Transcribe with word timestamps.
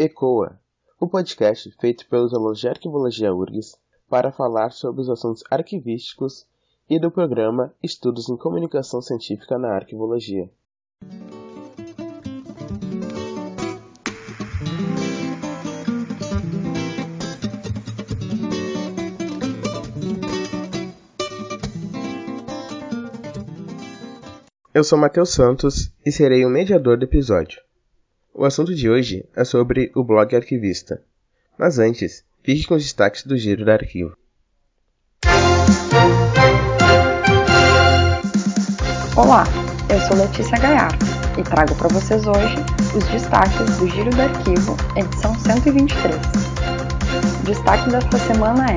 ECOA, 0.00 0.56
o 1.00 1.08
podcast 1.08 1.72
feito 1.72 2.06
pelos 2.08 2.32
alunos 2.32 2.60
de 2.60 2.68
Arquivologia 2.68 3.34
URGS 3.34 3.76
para 4.08 4.30
falar 4.30 4.70
sobre 4.70 5.00
os 5.00 5.10
assuntos 5.10 5.42
arquivísticos 5.50 6.46
e 6.88 7.00
do 7.00 7.10
programa 7.10 7.74
Estudos 7.82 8.28
em 8.28 8.36
Comunicação 8.36 9.02
Científica 9.02 9.58
na 9.58 9.74
Arquivologia. 9.74 10.48
Eu 24.72 24.84
sou 24.84 24.96
Matheus 24.96 25.30
Santos 25.30 25.90
e 26.06 26.12
serei 26.12 26.44
o 26.44 26.48
mediador 26.48 26.96
do 26.96 27.04
episódio. 27.04 27.67
O 28.40 28.44
assunto 28.44 28.72
de 28.72 28.88
hoje 28.88 29.28
é 29.34 29.42
sobre 29.42 29.90
o 29.96 30.04
blog 30.04 30.36
arquivista. 30.36 31.02
Mas 31.58 31.80
antes, 31.80 32.22
fique 32.44 32.68
com 32.68 32.76
os 32.76 32.84
destaques 32.84 33.24
do 33.24 33.36
giro 33.36 33.64
da 33.64 33.72
arquivo. 33.72 34.16
Olá, 39.16 39.42
eu 39.90 39.98
sou 40.06 40.16
Letícia 40.16 40.56
Gaiato 40.56 41.04
e 41.36 41.42
trago 41.42 41.74
para 41.74 41.88
vocês 41.88 42.28
hoje 42.28 42.54
os 42.96 43.04
destaques 43.08 43.76
do 43.76 43.88
Giro 43.88 44.10
do 44.10 44.22
Arquivo, 44.22 44.76
edição 44.94 45.36
123. 45.40 46.14
O 47.40 47.44
destaque 47.44 47.90
desta 47.90 48.18
semana 48.18 48.66
é: 48.70 48.76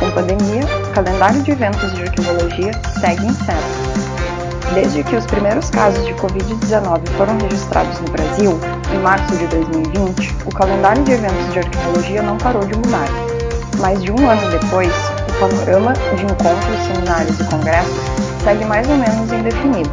com 0.00 0.10
pandemia, 0.12 0.64
o 0.64 0.94
calendário 0.94 1.42
de 1.42 1.50
eventos 1.50 1.92
de 1.92 2.04
arquivologia 2.04 2.72
segue 3.02 3.26
incerto. 3.26 4.07
Desde 4.74 5.02
que 5.02 5.16
os 5.16 5.24
primeiros 5.26 5.70
casos 5.70 6.04
de 6.04 6.12
Covid-19 6.14 7.00
foram 7.16 7.38
registrados 7.38 7.98
no 8.00 8.10
Brasil, 8.10 8.58
em 8.94 8.98
março 8.98 9.36
de 9.36 9.46
2020, 9.46 10.36
o 10.44 10.54
calendário 10.54 11.02
de 11.04 11.12
eventos 11.12 11.52
de 11.52 11.58
arqueologia 11.60 12.22
não 12.22 12.36
parou 12.36 12.64
de 12.64 12.76
mudar. 12.76 13.08
Mais 13.80 14.02
de 14.02 14.12
um 14.12 14.28
ano 14.28 14.50
depois, 14.50 14.92
o 15.28 15.40
panorama 15.40 15.92
de 15.92 16.24
encontros, 16.24 16.86
seminários 16.86 17.40
e 17.40 17.44
congressos 17.44 18.18
segue 18.44 18.64
mais 18.64 18.88
ou 18.88 18.96
menos 18.96 19.32
indefinido. 19.32 19.90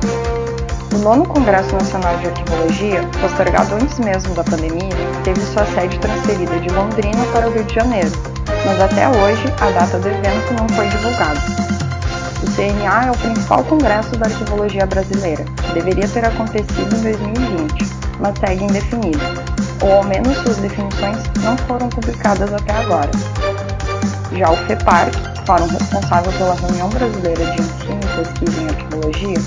O 0.94 0.98
nono 1.00 1.26
Congresso 1.26 1.74
Nacional 1.74 2.18
de 2.18 2.28
Arqueologia, 2.28 3.02
postergado 3.22 3.76
antes 3.76 4.00
mesmo 4.00 4.34
da 4.34 4.44
pandemia, 4.44 4.96
teve 5.24 5.42
sua 5.42 5.66
sede 5.66 6.00
transferida 6.00 6.58
de 6.60 6.70
Londrina 6.70 7.26
para 7.34 7.48
o 7.48 7.52
Rio 7.52 7.64
de 7.64 7.76
Janeiro, 7.76 8.12
mas 8.66 8.80
até 8.82 9.08
hoje 9.08 9.44
a 9.62 9.72
data 9.72 10.00
do 10.00 10.08
evento 10.08 10.54
não 10.54 10.68
foi 10.70 10.88
divulgada. 10.88 11.85
O 12.46 12.52
CNA 12.56 13.08
é 13.08 13.12
o 13.12 13.18
principal 13.18 13.64
congresso 13.64 14.12
da 14.18 14.28
arquivologia 14.28 14.86
brasileira, 14.86 15.44
que 15.44 15.74
deveria 15.74 16.08
ter 16.08 16.24
acontecido 16.24 16.96
em 16.96 17.02
2020, 17.02 17.92
mas 18.20 18.38
segue 18.38 18.66
indefinido, 18.66 19.20
ou 19.82 19.94
ao 19.94 20.04
menos 20.04 20.38
suas 20.38 20.58
definições 20.58 21.18
não 21.44 21.58
foram 21.58 21.90
publicadas 21.90 22.54
até 22.54 22.72
agora. 22.74 23.10
Já 24.32 24.52
o 24.52 24.58
FEPARC, 24.68 25.16
fórum 25.48 25.66
responsável 25.66 26.32
pela 26.34 26.54
reunião 26.54 26.88
brasileira 26.90 27.46
de 27.46 27.62
ensino 27.62 28.00
e 28.04 28.24
pesquisa 28.24 28.62
em 28.62 28.68
arquivologia, 28.68 29.38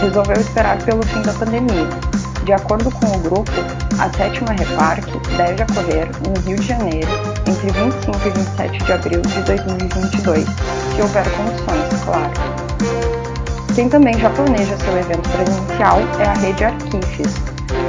resolveu 0.00 0.40
esperar 0.40 0.78
pelo 0.78 1.02
fim 1.02 1.20
da 1.20 1.34
pandemia. 1.34 2.15
De 2.46 2.52
acordo 2.52 2.92
com 2.92 3.06
o 3.06 3.18
grupo, 3.18 3.50
a 3.98 4.08
sétima 4.16 4.52
Reparc 4.52 5.04
deve 5.36 5.64
ocorrer 5.64 6.08
no 6.24 6.40
Rio 6.42 6.56
de 6.56 6.68
Janeiro 6.68 7.08
entre 7.44 7.72
25 7.72 8.16
e 8.24 8.30
27 8.30 8.84
de 8.84 8.92
abril 8.92 9.20
de 9.20 9.42
2022, 9.42 10.44
se 10.44 11.02
houver 11.02 11.24
condições, 11.32 12.04
claro. 12.04 12.30
Quem 13.74 13.88
também 13.88 14.16
já 14.20 14.30
planeja 14.30 14.76
seu 14.78 14.96
evento 14.96 15.28
presencial 15.28 15.98
é 16.20 16.24
a 16.24 16.34
rede 16.34 16.64
Arquifes, 16.64 17.34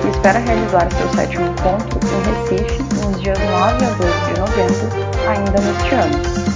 que 0.01 0.07
espera 0.07 0.39
realizar 0.39 0.91
seu 0.91 1.07
sétimo 1.13 1.45
encontro 1.45 1.99
em 2.01 2.57
Recife 2.57 2.81
nos 3.05 3.21
dias 3.21 3.37
9 3.37 3.85
a 3.85 3.89
12 3.89 4.11
de 4.25 4.39
novembro, 4.39 4.89
ainda 5.27 5.61
neste 5.61 5.93
ano. 5.93 6.46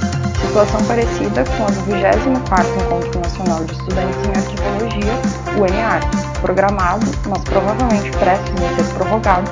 Situação 0.52 0.83
parecida 0.83 1.45
com 1.45 1.63
a 1.63 1.67
do 1.67 1.94
24º 1.94 2.83
Encontro 2.83 3.21
Nacional 3.21 3.63
de 3.63 3.71
Estudantes 3.71 4.17
em 4.27 4.36
Arquivologia, 4.36 5.14
o 5.58 5.65
ENAR, 5.65 6.02
programado, 6.42 7.05
mas 7.30 7.42
provavelmente 7.45 8.11
prestes 8.17 8.53
a 8.61 8.67
ser 8.76 8.83
prorrogado, 8.95 9.49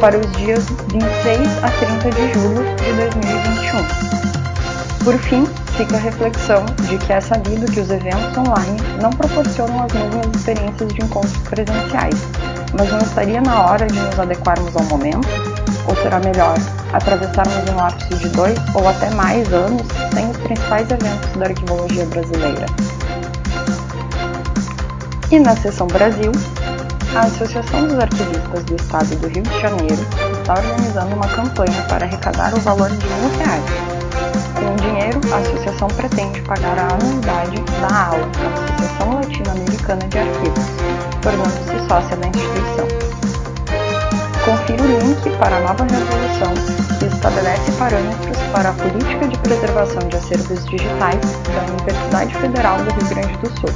para 0.00 0.18
os 0.18 0.28
dias 0.32 0.66
26 0.88 1.62
a 1.62 1.70
30 1.70 2.10
de 2.10 2.34
julho 2.34 2.64
de 2.78 2.92
2021. 2.94 3.86
Por 5.04 5.16
fim, 5.18 5.46
fica 5.76 5.96
a 5.96 6.00
reflexão 6.00 6.66
de 6.88 6.98
que 6.98 7.12
é 7.12 7.20
sabido 7.20 7.70
que 7.70 7.78
os 7.78 7.88
eventos 7.88 8.36
online 8.36 8.82
não 9.00 9.10
proporcionam 9.10 9.84
as 9.84 9.92
mesmas 9.92 10.26
experiências 10.34 10.92
de 10.92 11.00
encontros 11.00 11.36
presenciais, 11.48 12.26
mas 12.76 12.90
não 12.90 12.98
estaria 12.98 13.40
na 13.40 13.66
hora 13.66 13.86
de 13.86 14.00
nos 14.00 14.18
adequarmos 14.18 14.74
ao 14.74 14.82
momento? 14.82 15.28
Ou 15.86 15.94
será 16.02 16.18
melhor 16.18 16.58
atravessarmos 16.92 17.70
um 17.70 17.76
lapso 17.76 18.14
de 18.16 18.28
dois 18.30 18.58
ou 18.74 18.88
até 18.88 19.10
mais 19.10 19.52
anos 19.52 19.82
sem 20.12 20.30
os 20.30 20.36
principais 20.38 20.90
eventos 20.90 21.30
da 21.36 21.46
arquivologia 21.46 22.06
brasileira? 22.06 22.66
E 25.30 25.38
na 25.38 25.54
seção 25.56 25.86
Brasil, 25.86 26.32
a 27.14 27.20
Associação 27.20 27.86
dos 27.86 27.98
Arquivistas 27.98 28.64
do 28.64 28.76
Estado 28.76 29.16
do 29.16 29.28
Rio 29.28 29.42
de 29.42 29.60
Janeiro 29.60 30.06
está 30.40 30.54
organizando 30.54 31.14
uma 31.14 31.28
campanha 31.28 31.82
para 31.88 32.04
arrecadar 32.04 32.54
o 32.54 32.60
valor 32.60 32.88
de 32.90 33.06
mil 33.06 33.36
reais. 33.38 33.64
Com 34.54 34.72
o 34.72 34.76
dinheiro, 34.76 35.20
a 35.32 35.38
associação 35.38 35.88
pretende 35.88 36.40
pagar 36.42 36.78
a 36.78 36.88
anuidade 36.94 37.60
da 37.80 38.06
ALA, 38.06 38.30
Associação 38.76 39.14
Latino-Americana 39.14 40.08
de 40.08 40.18
Arquivos, 40.18 40.64
tornando-se 41.22 41.88
sócia 41.88 42.16
da 42.16 42.28
instituição. 42.28 43.39
Confira 44.50 44.82
o 44.82 44.98
link 44.98 45.22
para 45.38 45.58
a 45.58 45.60
nova 45.60 45.84
resolução 45.84 46.52
que 46.98 47.06
estabelece 47.06 47.70
parâmetros 47.78 48.36
para 48.52 48.70
a 48.70 48.72
política 48.72 49.28
de 49.28 49.38
preservação 49.38 50.08
de 50.08 50.16
acervos 50.16 50.66
digitais 50.66 51.20
da 51.54 51.62
Universidade 51.72 52.34
Federal 52.34 52.78
do 52.78 52.90
Rio 52.90 53.08
Grande 53.10 53.38
do 53.38 53.48
Sul 53.60 53.70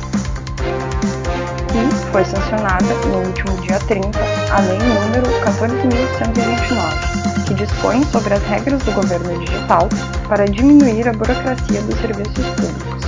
e 1.74 1.78
foi 2.10 2.24
sancionada 2.24 2.92
no 3.06 3.18
último 3.18 3.56
dia 3.58 3.78
30 3.86 4.18
a 4.50 4.58
Lei 4.62 4.78
número 4.78 5.30
14.129, 5.44 7.44
que 7.46 7.54
dispõe 7.54 8.02
sobre 8.06 8.34
as 8.34 8.42
regras 8.42 8.82
do 8.82 8.90
governo 8.94 9.38
digital 9.44 9.88
para 10.28 10.44
diminuir 10.44 11.08
a 11.08 11.12
burocracia 11.12 11.82
dos 11.82 12.00
serviços 12.00 12.46
públicos. 12.56 13.04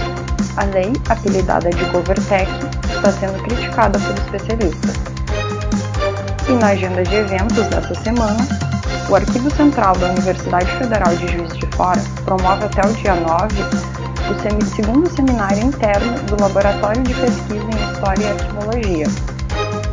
A 0.56 0.62
lei, 0.66 0.92
apelidada 1.08 1.68
de 1.68 1.84
GoverTech, 1.86 2.48
está 2.94 3.10
sendo 3.10 3.42
criticada 3.42 3.98
por 3.98 4.14
especialistas. 4.14 5.15
E 6.48 6.52
na 6.52 6.68
agenda 6.68 7.02
de 7.02 7.14
eventos 7.14 7.66
dessa 7.66 7.94
semana, 8.02 8.46
o 9.08 9.16
Arquivo 9.16 9.50
Central 9.56 9.96
da 9.96 10.10
Universidade 10.10 10.70
Federal 10.78 11.14
de 11.16 11.26
Juiz 11.28 11.52
de 11.56 11.66
Fora 11.76 12.00
promove 12.24 12.64
até 12.64 12.88
o 12.88 12.92
dia 12.94 13.14
9 13.14 13.86
o 14.28 14.64
segundo 14.74 15.08
seminário 15.10 15.64
interno 15.64 16.12
do 16.24 16.40
Laboratório 16.40 17.02
de 17.02 17.14
Pesquisa 17.14 17.64
em 17.64 17.92
História 17.92 18.24
e 18.24 18.28
Arquivologia. 18.28 19.06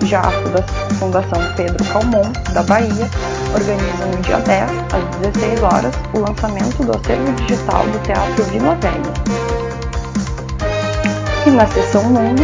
Já 0.06 0.22
a 0.22 0.96
Fundação 0.96 1.40
Pedro 1.56 1.84
Calmon, 1.86 2.32
da 2.54 2.64
Bahia, 2.64 3.10
organiza 3.54 4.06
no 4.06 4.18
dia 4.22 4.38
10, 4.38 4.72
às 4.94 5.18
16 5.34 5.64
horas, 5.64 5.94
o 6.14 6.20
lançamento 6.20 6.84
do 6.84 6.96
acervo 6.96 7.32
digital 7.34 7.86
do 7.88 8.00
Teatro 8.00 8.44
Vila 8.46 8.76
Velha. 8.76 9.14
E 11.46 11.50
na 11.52 11.68
seção 11.68 12.04
Mundo, 12.04 12.44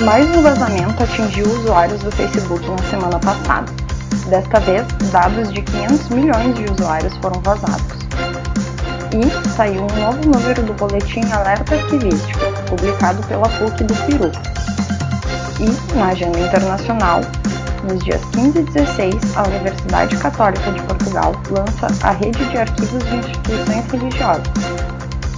mais 0.00 0.28
um 0.36 0.42
vazamento 0.42 1.02
atingiu 1.02 1.46
usuários 1.46 2.00
do 2.02 2.10
Facebook 2.12 2.64
na 2.68 2.78
semana 2.88 3.18
passada. 3.18 3.72
Desta 4.28 4.60
vez, 4.60 4.86
dados 5.10 5.52
de 5.52 5.62
500 5.62 6.08
milhões 6.10 6.54
de 6.54 6.70
usuários 6.70 7.16
foram 7.16 7.40
vazados 7.40 7.98
e 9.12 9.48
saiu 9.56 9.82
um 9.82 10.00
novo 10.00 10.30
número 10.30 10.62
do 10.62 10.74
boletim 10.74 11.22
Alerta 11.32 11.74
Arquivístico, 11.74 12.40
publicado 12.68 13.22
pela 13.26 13.48
PUC 13.48 13.84
do 13.84 13.94
Peru. 14.06 14.30
E, 15.58 15.96
na 15.96 16.08
agenda 16.08 16.38
internacional, 16.38 17.20
nos 17.88 18.04
dias 18.04 18.20
15 18.34 18.58
e 18.58 18.62
16, 18.62 19.14
a 19.36 19.42
Universidade 19.44 20.16
Católica 20.18 20.70
de 20.70 20.82
Portugal 20.82 21.32
lança 21.50 22.06
a 22.06 22.10
Rede 22.12 22.44
de 22.50 22.58
Arquivos 22.58 23.02
de 23.04 23.16
Instituições 23.16 23.90
Religiosas. 23.90 24.52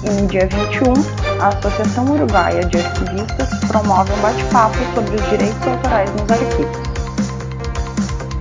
E 0.03 0.11
no 0.11 0.27
dia 0.27 0.49
21, 0.49 0.95
a 1.41 1.49
Associação 1.49 2.05
Uruguaia 2.05 2.65
de 2.67 2.79
Arquivistas 2.79 3.49
promove 3.67 4.13
um 4.13 4.21
bate-papo 4.21 4.77
sobre 4.95 5.17
os 5.17 5.29
direitos 5.31 5.67
autorais 5.67 6.11
nos 6.11 6.31
arquivos. 6.31 6.91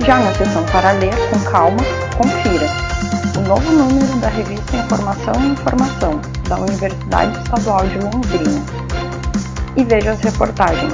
Já 0.06 0.19
na 0.19 0.34
sessão 0.34 0.66
para 0.66 0.92
ler, 0.94 1.13
com 1.30 1.40
calma, 1.51 1.78
confira 2.18 2.68
o 3.38 3.42
novo 3.48 3.72
número 3.72 4.18
da 4.18 4.28
revista 4.28 4.75
Informação 4.75 5.34
e 5.42 5.51
Informação, 5.51 6.19
da 6.50 6.57
Universidade 6.57 7.38
Estadual 7.38 7.88
de 7.88 8.00
Londrina. 8.00 8.62
E 9.78 9.84
veja 9.86 10.12
as 10.12 10.19
reportagens. 10.19 10.94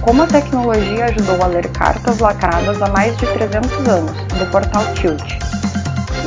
Como 0.00 0.22
a 0.22 0.26
tecnologia 0.26 1.06
ajudou 1.06 1.42
a 1.42 1.46
ler 1.46 1.68
cartas 1.72 2.20
lacradas 2.20 2.80
há 2.80 2.88
mais 2.88 3.14
de 3.18 3.26
300 3.26 3.88
anos, 3.88 4.12
do 4.12 4.50
portal 4.50 4.82
Tilt. 4.94 5.47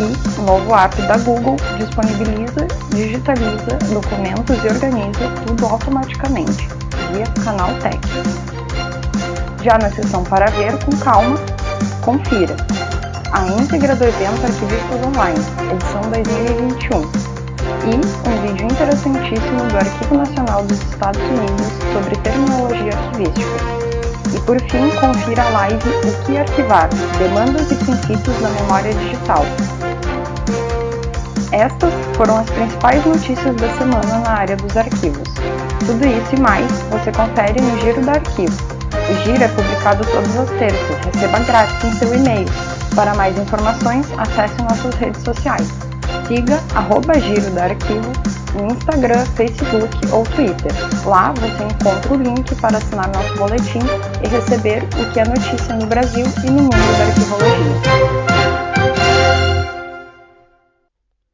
E 0.01 0.39
o 0.39 0.41
novo 0.41 0.73
app 0.73 0.99
da 1.03 1.15
Google 1.17 1.57
disponibiliza, 1.77 2.65
digitaliza 2.89 3.77
documentos 3.93 4.57
e 4.63 4.67
organiza 4.67 5.29
tudo 5.45 5.67
automaticamente, 5.67 6.67
via 7.11 7.27
Canal 7.43 7.69
Tech. 7.81 7.99
Já 9.63 9.77
na 9.77 9.91
seção 9.91 10.23
para 10.23 10.47
ver 10.47 10.75
com 10.83 10.91
calma, 10.97 11.37
confira 12.01 12.55
a 13.31 13.45
íntegra 13.45 13.95
do 13.95 14.03
evento 14.05 14.43
Arquivistas 14.43 15.05
Online, 15.05 15.39
edição 15.71 16.01
2021, 16.09 17.01
e 17.85 17.95
um 17.95 18.47
vídeo 18.47 18.65
interessantíssimo 18.65 19.67
do 19.69 19.77
Arquivo 19.77 20.15
Nacional 20.15 20.63
dos 20.63 20.81
Estados 20.81 21.21
Unidos 21.21 21.67
sobre 21.93 22.15
terminologia 22.17 22.91
arquivística. 22.97 23.81
E 24.35 24.39
por 24.39 24.59
fim, 24.61 24.89
confira 24.99 25.43
a 25.43 25.49
live 25.49 25.89
O 25.89 26.25
que 26.25 26.37
arquivar? 26.37 26.89
Demandas 27.19 27.71
e 27.71 27.75
princípios 27.75 28.41
na 28.41 28.49
memória 28.49 28.93
digital, 28.93 29.45
estas 31.51 31.93
foram 32.15 32.37
as 32.37 32.49
principais 32.49 33.05
notícias 33.05 33.55
da 33.55 33.69
semana 33.77 34.19
na 34.19 34.29
área 34.29 34.55
dos 34.55 34.75
arquivos. 34.75 35.27
Tudo 35.85 36.05
isso 36.05 36.35
e 36.35 36.39
mais 36.39 36.71
você 36.89 37.11
confere 37.11 37.59
no 37.61 37.79
Giro 37.79 38.01
do 38.01 38.09
Arquivo. 38.09 38.57
O 39.09 39.13
Giro 39.23 39.43
é 39.43 39.47
publicado 39.47 40.05
todas 40.05 40.37
as 40.37 40.49
terças, 40.51 41.05
receba 41.13 41.39
grátis 41.39 41.83
em 41.83 41.91
seu 41.93 42.15
e-mail. 42.15 42.47
Para 42.95 43.13
mais 43.15 43.37
informações, 43.37 44.05
acesse 44.17 44.61
nossas 44.61 44.95
redes 44.95 45.21
sociais. 45.23 45.67
Siga 46.27 46.61
arroba 46.75 47.19
Giro 47.19 47.49
do 47.51 47.59
Arquivo 47.59 48.11
no 48.55 48.67
Instagram, 48.73 49.25
Facebook 49.35 49.97
ou 50.11 50.23
Twitter. 50.23 50.71
Lá 51.05 51.33
você 51.33 51.63
encontra 51.63 52.13
o 52.13 52.17
link 52.17 52.55
para 52.55 52.77
assinar 52.77 53.09
nosso 53.09 53.35
boletim 53.35 53.79
e 54.23 54.27
receber 54.27 54.83
o 54.99 55.11
que 55.11 55.19
é 55.19 55.25
notícia 55.25 55.75
no 55.75 55.85
Brasil 55.87 56.25
e 56.43 56.49
no 56.49 56.63
mundo 56.63 56.97
da 56.97 57.05
arquivologia. 57.05 58.70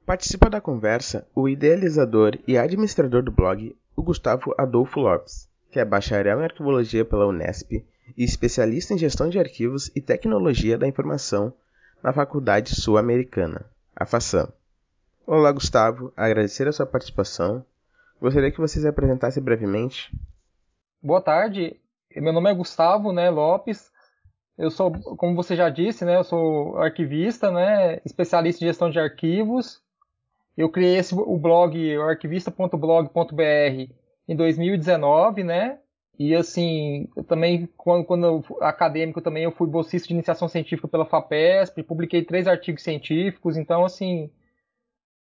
Participa 0.08 0.50
da 0.50 0.62
conversa 0.62 1.28
o 1.36 1.50
idealizador 1.50 2.40
e 2.48 2.58
administrador 2.58 3.22
do 3.22 3.30
blog, 3.30 3.76
o 3.94 4.02
Gustavo 4.02 4.56
Adolfo 4.58 5.02
Lopes, 5.02 5.50
que 5.70 5.82
é 5.82 5.84
bacharel 5.84 6.40
em 6.40 6.46
arquivologia 6.46 7.04
pela 7.04 7.28
Unesp 7.28 7.70
e 8.16 8.24
especialista 8.24 8.94
em 8.94 8.98
gestão 8.98 9.28
de 9.28 9.38
arquivos 9.38 9.92
e 9.94 10.00
tecnologia 10.00 10.78
da 10.78 10.88
informação 10.88 11.54
na 12.02 12.14
Faculdade 12.14 12.74
Sul-Americana, 12.74 13.66
a 13.94 14.06
FASAM. 14.06 14.48
Olá, 15.26 15.52
Gustavo, 15.52 16.14
agradecer 16.16 16.70
a 16.70 16.72
sua 16.72 16.86
participação. 16.86 17.66
Gostaria 18.22 18.50
que 18.50 18.62
você 18.62 18.80
se 18.80 18.88
apresentasse 18.88 19.42
brevemente. 19.42 20.10
Boa 21.04 21.22
tarde, 21.22 21.78
meu 22.16 22.32
nome 22.32 22.50
é 22.50 22.54
Gustavo 22.54 23.12
né, 23.12 23.30
Lopes. 23.30 23.92
Eu 24.58 24.72
sou, 24.72 24.90
como 25.18 25.36
você 25.36 25.54
já 25.54 25.70
disse, 25.70 26.06
né, 26.06 26.16
eu 26.16 26.24
sou 26.24 26.78
arquivista, 26.78 27.52
né, 27.52 28.00
especialista 28.06 28.64
em 28.64 28.68
gestão 28.70 28.90
de 28.90 29.02
arquivos 29.02 29.86
eu 30.58 30.70
criei 30.70 30.98
esse, 30.98 31.14
o 31.14 31.38
blog 31.38 31.96
arquivista.blog.br 31.98 33.94
em 34.28 34.36
2019, 34.36 35.44
né? 35.44 35.80
E 36.20 36.34
assim, 36.34 37.08
eu 37.16 37.24
também, 37.24 37.70
quando, 37.78 38.04
quando 38.04 38.26
eu, 38.26 38.58
acadêmico 38.62 39.22
também, 39.22 39.44
eu 39.44 39.52
fui 39.52 39.68
bolsista 39.70 40.08
de 40.08 40.16
iniciação 40.16 40.48
científica 40.48 40.88
pela 40.88 41.06
FAPESP, 41.06 41.84
publiquei 41.84 42.26
três 42.26 42.48
artigos 42.48 42.82
científicos, 42.82 43.56
então 43.56 43.86
assim, 43.86 44.32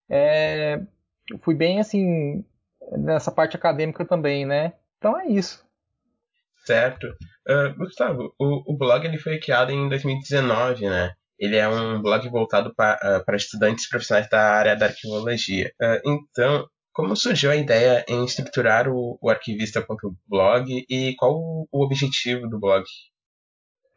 é, 0.08 0.80
fui 1.40 1.56
bem 1.56 1.80
assim, 1.80 2.44
nessa 2.92 3.32
parte 3.32 3.56
acadêmica 3.56 4.04
também, 4.04 4.46
né? 4.46 4.74
Então 4.98 5.18
é 5.18 5.26
isso. 5.26 5.64
Certo. 6.64 7.08
Uh, 7.46 7.76
Gustavo, 7.76 8.32
o, 8.38 8.72
o 8.72 8.76
blog 8.76 9.04
ele 9.04 9.18
foi 9.18 9.38
criado 9.38 9.72
em 9.72 9.88
2019, 9.88 10.88
né? 10.88 11.12
Ele 11.38 11.56
é 11.56 11.68
um 11.68 12.00
blog 12.00 12.28
voltado 12.28 12.74
para 12.74 13.24
uh, 13.26 13.36
estudantes 13.36 13.88
profissionais 13.88 14.28
da 14.28 14.40
área 14.40 14.76
da 14.76 14.86
arquivologia. 14.86 15.72
Uh, 15.80 16.10
então, 16.10 16.66
como 16.92 17.16
surgiu 17.16 17.50
a 17.50 17.56
ideia 17.56 18.04
em 18.08 18.24
estruturar 18.24 18.88
o, 18.88 19.18
o 19.20 19.28
arquivista.blog 19.28 20.86
e 20.88 21.14
qual 21.16 21.34
o, 21.34 21.68
o, 21.70 21.84
objetivo 21.84 22.48
do 22.48 22.60
blog? 22.60 22.84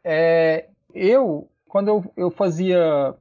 É, 0.04 0.68
eu, 0.92 1.48
quando 1.68 1.88
eu, 1.88 2.12
eu 2.16 2.30
fazia 2.30 3.14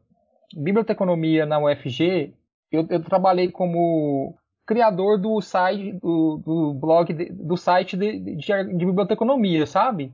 biblioteconomia 0.55 1.45
na 1.45 1.59
UFG, 1.59 2.33
eu, 2.71 2.87
eu 2.89 3.03
trabalhei 3.03 3.51
como 3.51 4.35
criador 4.65 5.19
do 5.19 5.39
site 5.41 5.93
do, 5.93 6.41
do 6.43 6.73
blog 6.73 7.13
de, 7.13 7.31
do 7.31 7.55
site 7.55 7.95
de, 7.95 8.19
de, 8.19 8.35
de 8.35 8.85
biblioteconomia, 8.85 9.65
sabe? 9.65 10.11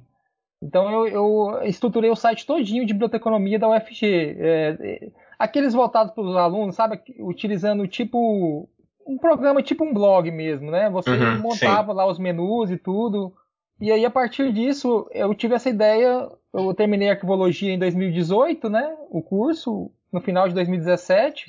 Então 0.63 0.89
eu, 0.89 1.07
eu, 1.07 1.63
estruturei 1.63 2.09
o 2.09 2.15
site 2.15 2.45
todinho 2.45 2.85
de 2.85 2.93
biblioteconomia 2.93 3.59
da 3.59 3.69
UFG. 3.69 4.05
É, 4.39 4.77
é, 4.79 5.11
aqueles 5.37 5.73
voltados 5.73 6.13
para 6.13 6.23
os 6.23 6.35
alunos, 6.35 6.75
sabe? 6.75 7.01
Utilizando 7.19 7.85
tipo 7.87 8.69
um 9.05 9.17
programa 9.17 9.61
tipo 9.61 9.83
um 9.83 9.93
blog 9.93 10.31
mesmo, 10.31 10.71
né? 10.71 10.89
Você 10.89 11.11
uhum, 11.11 11.39
montava 11.39 11.91
sim. 11.91 11.97
lá 11.97 12.07
os 12.07 12.17
menus 12.17 12.71
e 12.71 12.77
tudo. 12.77 13.33
E 13.81 13.91
aí, 13.91 14.05
a 14.05 14.09
partir 14.09 14.53
disso, 14.53 15.09
eu 15.11 15.33
tive 15.35 15.55
essa 15.55 15.69
ideia. 15.69 16.29
Eu 16.53 16.73
terminei 16.73 17.09
arquivologia 17.09 17.73
em 17.73 17.79
2018, 17.79 18.69
né? 18.69 18.95
O 19.09 19.21
curso, 19.21 19.91
no 20.11 20.21
final 20.21 20.47
de 20.47 20.53
2017. 20.53 21.45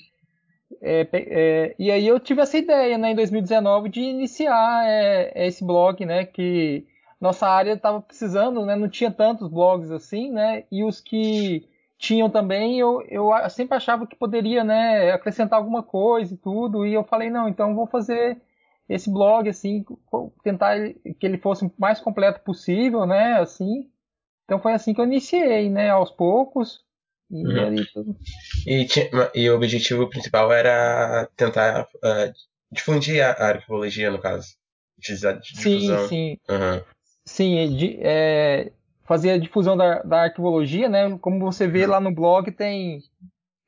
É, 0.82 1.06
é, 1.12 1.74
e 1.78 1.90
aí 1.90 2.04
eu 2.04 2.18
tive 2.18 2.40
essa 2.40 2.58
ideia, 2.58 2.98
né, 2.98 3.12
em 3.12 3.14
2019, 3.14 3.88
de 3.90 4.00
iniciar 4.00 4.84
é, 4.88 5.46
esse 5.46 5.64
blog, 5.64 6.04
né? 6.04 6.24
Que 6.24 6.84
nossa 7.24 7.48
área 7.48 7.72
estava 7.72 8.02
precisando, 8.02 8.66
né? 8.66 8.76
Não 8.76 8.86
tinha 8.86 9.10
tantos 9.10 9.48
blogs 9.48 9.90
assim, 9.90 10.30
né? 10.30 10.64
E 10.70 10.84
os 10.84 11.00
que 11.00 11.66
tinham 11.96 12.28
também, 12.28 12.78
eu, 12.78 13.00
eu 13.08 13.30
sempre 13.48 13.74
achava 13.74 14.06
que 14.06 14.14
poderia, 14.14 14.62
né? 14.62 15.10
Acrescentar 15.10 15.58
alguma 15.58 15.82
coisa 15.82 16.34
e 16.34 16.36
tudo. 16.36 16.84
E 16.84 16.92
eu 16.92 17.02
falei, 17.02 17.30
não, 17.30 17.48
então 17.48 17.74
vou 17.74 17.86
fazer 17.86 18.36
esse 18.86 19.10
blog, 19.10 19.48
assim, 19.48 19.86
tentar 20.42 20.76
que 21.18 21.26
ele 21.26 21.38
fosse 21.38 21.64
o 21.64 21.72
mais 21.78 21.98
completo 21.98 22.40
possível, 22.40 23.06
né? 23.06 23.40
Assim. 23.40 23.88
Então 24.44 24.60
foi 24.60 24.74
assim 24.74 24.92
que 24.92 25.00
eu 25.00 25.06
iniciei, 25.06 25.70
né? 25.70 25.88
Aos 25.88 26.10
poucos. 26.10 26.84
E, 27.30 27.42
uhum. 27.42 28.14
e, 28.66 28.86
e, 29.34 29.50
o 29.50 29.56
objetivo 29.56 30.10
principal 30.10 30.52
era 30.52 31.26
tentar 31.34 31.84
uh, 31.84 32.32
difundir 32.70 33.24
a, 33.24 33.30
arqueologia, 33.30 34.10
no 34.10 34.20
caso. 34.20 34.48
Difusão. 34.98 35.40
Sim, 35.42 36.08
sim. 36.08 36.38
Uhum. 36.50 36.94
Sim, 37.26 37.76
de, 37.76 37.98
é, 38.02 38.72
fazer 39.04 39.30
a 39.30 39.38
difusão 39.38 39.76
da, 39.76 40.02
da 40.02 40.22
arquivologia, 40.24 40.88
né? 40.88 41.18
Como 41.18 41.40
você 41.40 41.66
vê 41.66 41.86
lá 41.86 42.00
no 42.00 42.12
blog, 42.12 42.50
tem, 42.52 43.02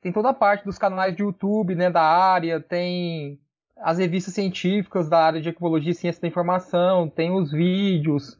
tem 0.01 0.11
toda 0.11 0.29
a 0.29 0.33
parte 0.33 0.65
dos 0.65 0.77
canais 0.77 1.15
de 1.15 1.23
YouTube, 1.23 1.75
né, 1.75 1.89
da 1.89 2.01
área, 2.01 2.59
tem 2.61 3.39
as 3.77 3.97
revistas 3.97 4.33
científicas 4.33 5.09
da 5.09 5.19
área 5.19 5.41
de 5.41 5.49
arquivologia 5.49 5.91
e 5.91 5.95
ciência 5.95 6.21
da 6.21 6.27
informação, 6.27 7.09
tem 7.09 7.31
os 7.31 7.51
vídeos, 7.51 8.39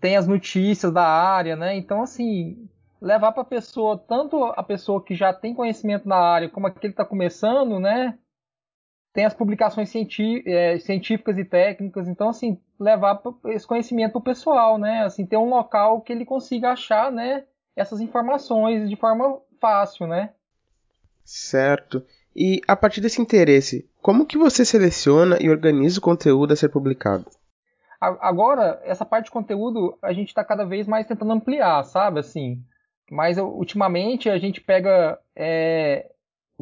tem 0.00 0.16
as 0.16 0.26
notícias 0.26 0.92
da 0.92 1.06
área, 1.06 1.56
né? 1.56 1.76
Então, 1.76 2.02
assim, 2.02 2.68
levar 3.00 3.32
para 3.32 3.42
a 3.42 3.46
pessoa, 3.46 3.98
tanto 3.98 4.44
a 4.44 4.62
pessoa 4.62 5.02
que 5.02 5.14
já 5.14 5.32
tem 5.32 5.54
conhecimento 5.54 6.08
na 6.08 6.16
área, 6.16 6.48
como 6.48 6.66
aquele 6.66 6.92
que 6.92 7.00
está 7.00 7.04
começando, 7.04 7.78
né? 7.78 8.18
Tem 9.12 9.24
as 9.24 9.34
publicações 9.34 9.92
é, 10.46 10.78
científicas 10.78 11.36
e 11.36 11.44
técnicas, 11.44 12.06
então 12.06 12.28
assim 12.28 12.58
levar 12.78 13.20
esse 13.46 13.66
conhecimento 13.66 14.12
para 14.12 14.20
o 14.20 14.24
pessoal, 14.24 14.78
né? 14.78 15.02
Assim 15.04 15.26
ter 15.26 15.36
um 15.36 15.48
local 15.48 16.00
que 16.00 16.12
ele 16.12 16.24
consiga 16.24 16.70
achar, 16.70 17.10
né? 17.10 17.44
Essas 17.74 18.00
informações 18.00 18.88
de 18.88 18.96
forma 18.96 19.40
fácil, 19.60 20.06
né? 20.06 20.30
Certo. 21.24 22.04
E 22.34 22.60
a 22.66 22.76
partir 22.76 23.00
desse 23.00 23.20
interesse, 23.20 23.88
como 24.00 24.24
que 24.24 24.38
você 24.38 24.64
seleciona 24.64 25.36
e 25.40 25.50
organiza 25.50 25.98
o 25.98 26.02
conteúdo 26.02 26.52
a 26.52 26.56
ser 26.56 26.68
publicado? 26.68 27.26
Agora, 28.00 28.80
essa 28.84 29.04
parte 29.04 29.26
de 29.26 29.30
conteúdo 29.30 29.98
a 30.00 30.12
gente 30.12 30.28
está 30.28 30.42
cada 30.42 30.64
vez 30.64 30.86
mais 30.86 31.06
tentando 31.06 31.32
ampliar, 31.32 31.82
sabe? 31.84 32.20
Assim, 32.20 32.64
mas 33.10 33.36
ultimamente 33.36 34.30
a 34.30 34.38
gente 34.38 34.60
pega 34.60 35.18
é, 35.36 36.10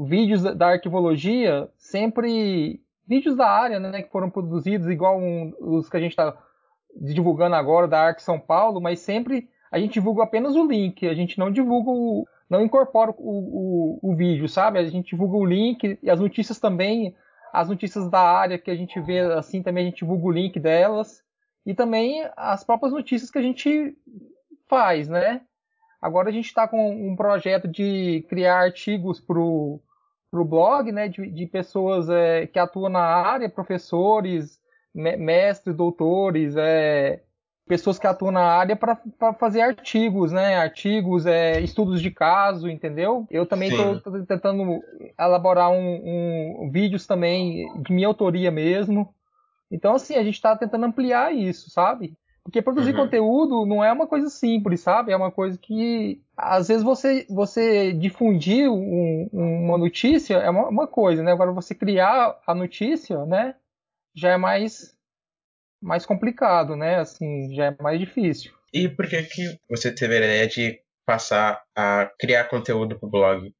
vídeos 0.04 0.42
da 0.42 0.68
arquivologia, 0.68 1.68
sempre 1.76 2.80
vídeos 3.06 3.36
da 3.36 3.48
área, 3.48 3.80
né, 3.80 4.02
que 4.02 4.10
foram 4.10 4.30
produzidos 4.30 4.88
igual 4.88 5.18
um, 5.18 5.52
os 5.58 5.88
que 5.88 5.96
a 5.96 6.00
gente 6.00 6.12
está 6.12 6.36
divulgando 7.00 7.56
agora 7.56 7.88
da 7.88 8.00
Arc 8.00 8.20
São 8.20 8.38
Paulo, 8.38 8.80
mas 8.80 9.00
sempre 9.00 9.48
a 9.70 9.78
gente 9.78 9.94
divulga 9.94 10.24
apenas 10.24 10.54
o 10.54 10.66
link, 10.66 11.06
a 11.06 11.14
gente 11.14 11.38
não 11.38 11.50
divulga 11.50 11.90
o, 11.90 12.26
não 12.48 12.62
incorpora 12.62 13.10
o, 13.10 13.98
o, 14.02 14.12
o 14.12 14.16
vídeo, 14.16 14.48
sabe? 14.48 14.78
A 14.78 14.84
gente 14.84 15.10
divulga 15.10 15.36
o 15.36 15.44
link 15.44 15.98
e 16.02 16.10
as 16.10 16.20
notícias 16.20 16.58
também, 16.58 17.14
as 17.52 17.68
notícias 17.68 18.10
da 18.10 18.20
área 18.20 18.58
que 18.58 18.70
a 18.70 18.76
gente 18.76 19.00
vê 19.00 19.20
assim 19.20 19.62
também 19.62 19.84
a 19.84 19.90
gente 19.90 20.00
divulga 20.00 20.26
o 20.26 20.30
link 20.30 20.58
delas 20.60 21.22
e 21.64 21.74
também 21.74 22.26
as 22.36 22.64
próprias 22.64 22.92
notícias 22.92 23.30
que 23.30 23.38
a 23.38 23.42
gente 23.42 23.96
faz, 24.68 25.08
né? 25.08 25.42
Agora 26.00 26.28
a 26.28 26.32
gente 26.32 26.46
está 26.46 26.68
com 26.68 27.10
um 27.10 27.16
projeto 27.16 27.66
de 27.66 28.24
criar 28.28 28.60
artigos 28.60 29.20
para 29.20 29.38
o 29.38 29.80
para 30.30 30.40
o 30.40 30.44
blog, 30.44 30.92
né, 30.92 31.08
de, 31.08 31.30
de 31.30 31.46
pessoas 31.46 32.08
é, 32.08 32.46
que 32.46 32.58
atuam 32.58 32.88
na 32.88 33.02
área, 33.02 33.48
professores, 33.48 34.58
mestres, 34.94 35.74
doutores, 35.74 36.54
é, 36.56 37.22
pessoas 37.66 37.98
que 37.98 38.06
atuam 38.06 38.32
na 38.32 38.40
área 38.40 38.74
para 38.74 38.98
fazer 39.34 39.60
artigos, 39.60 40.32
né, 40.32 40.56
artigos, 40.56 41.26
é, 41.26 41.60
estudos 41.60 42.00
de 42.00 42.10
caso, 42.10 42.68
entendeu? 42.68 43.26
Eu 43.30 43.46
também 43.46 43.68
estou 43.68 44.24
tentando 44.24 44.82
elaborar 45.18 45.70
um, 45.70 46.64
um, 46.64 46.70
vídeos 46.70 47.06
também 47.06 47.70
de 47.82 47.92
minha 47.92 48.08
autoria 48.08 48.50
mesmo. 48.50 49.14
Então, 49.70 49.94
assim, 49.94 50.14
a 50.16 50.24
gente 50.24 50.34
está 50.34 50.56
tentando 50.56 50.86
ampliar 50.86 51.32
isso, 51.34 51.70
sabe? 51.70 52.16
Porque 52.42 52.62
produzir 52.62 52.92
uhum. 52.92 53.04
conteúdo 53.04 53.66
não 53.66 53.84
é 53.84 53.92
uma 53.92 54.06
coisa 54.06 54.30
simples, 54.30 54.80
sabe? 54.80 55.12
É 55.12 55.16
uma 55.16 55.30
coisa 55.30 55.58
que 55.58 56.22
às 56.38 56.68
vezes 56.68 56.84
você, 56.84 57.26
você 57.28 57.92
difundir 57.92 58.70
um, 58.70 59.28
uma 59.32 59.76
notícia 59.76 60.36
é 60.36 60.48
uma, 60.48 60.68
uma, 60.68 60.86
coisa, 60.86 61.20
né? 61.20 61.32
Agora 61.32 61.50
você 61.50 61.74
criar 61.74 62.40
a 62.46 62.54
notícia, 62.54 63.26
né? 63.26 63.56
Já 64.14 64.30
é 64.30 64.36
mais, 64.36 64.96
mais 65.82 66.06
complicado, 66.06 66.76
né? 66.76 67.00
Assim, 67.00 67.52
já 67.56 67.66
é 67.66 67.76
mais 67.82 67.98
difícil. 67.98 68.54
E 68.72 68.88
por 68.88 69.08
que 69.08 69.20
que 69.24 69.58
você 69.68 69.92
teve 69.92 70.14
a 70.14 70.18
ideia 70.18 70.46
de 70.46 70.80
passar 71.04 71.60
a 71.74 72.08
criar 72.20 72.44
conteúdo 72.44 72.96
para 72.96 73.06
o 73.06 73.10
blog? 73.10 73.52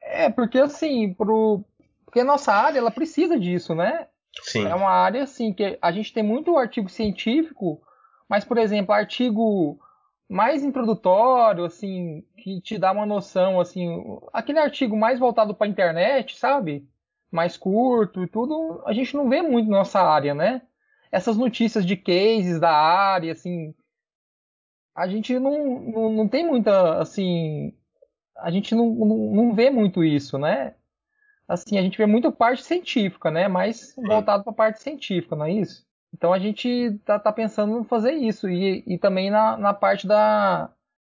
É, 0.00 0.30
porque 0.30 0.58
assim, 0.58 1.12
pro, 1.12 1.62
porque 2.06 2.20
a 2.20 2.24
nossa 2.24 2.54
área 2.54 2.78
ela 2.78 2.90
precisa 2.90 3.38
disso, 3.38 3.74
né? 3.74 4.08
Sim. 4.40 4.66
É 4.66 4.74
uma 4.74 4.90
área 4.90 5.24
assim 5.24 5.52
que 5.52 5.78
a 5.82 5.92
gente 5.92 6.10
tem 6.10 6.22
muito 6.22 6.56
artigo 6.56 6.88
científico, 6.88 7.82
mas 8.26 8.46
por 8.46 8.56
exemplo, 8.56 8.94
artigo 8.94 9.78
mais 10.28 10.62
introdutório, 10.62 11.64
assim, 11.64 12.24
que 12.36 12.60
te 12.60 12.78
dá 12.78 12.92
uma 12.92 13.06
noção, 13.06 13.60
assim, 13.60 14.18
aquele 14.32 14.58
artigo 14.58 14.96
mais 14.96 15.18
voltado 15.18 15.54
para 15.54 15.66
a 15.66 15.70
internet, 15.70 16.38
sabe? 16.38 16.88
Mais 17.30 17.56
curto 17.56 18.22
e 18.22 18.28
tudo, 18.28 18.82
a 18.86 18.92
gente 18.92 19.14
não 19.14 19.28
vê 19.28 19.42
muito 19.42 19.70
na 19.70 19.78
nossa 19.78 20.00
área, 20.00 20.34
né? 20.34 20.62
Essas 21.10 21.36
notícias 21.36 21.84
de 21.84 21.96
cases 21.96 22.58
da 22.58 22.72
área, 22.72 23.32
assim, 23.32 23.74
a 24.94 25.06
gente 25.08 25.38
não, 25.38 25.80
não, 25.80 26.12
não 26.12 26.28
tem 26.28 26.46
muita, 26.46 26.98
assim, 27.00 27.74
a 28.36 28.50
gente 28.50 28.74
não, 28.74 28.90
não, 28.90 29.16
não 29.16 29.54
vê 29.54 29.70
muito 29.70 30.04
isso, 30.04 30.38
né? 30.38 30.74
Assim, 31.46 31.78
a 31.78 31.82
gente 31.82 31.98
vê 31.98 32.06
muito 32.06 32.32
parte 32.32 32.62
científica, 32.62 33.30
né? 33.30 33.48
Mais 33.48 33.94
voltado 33.96 34.44
para 34.44 34.52
a 34.52 34.56
parte 34.56 34.82
científica, 34.82 35.36
não 35.36 35.44
é 35.44 35.52
isso? 35.52 35.86
Então 36.14 36.32
a 36.32 36.38
gente 36.38 36.98
tá, 37.04 37.18
tá 37.18 37.32
pensando 37.32 37.80
em 37.80 37.84
fazer 37.84 38.12
isso 38.12 38.48
e, 38.48 38.84
e 38.86 38.98
também 38.98 39.30
na, 39.30 39.56
na 39.56 39.74
parte 39.74 40.06
da 40.06 40.70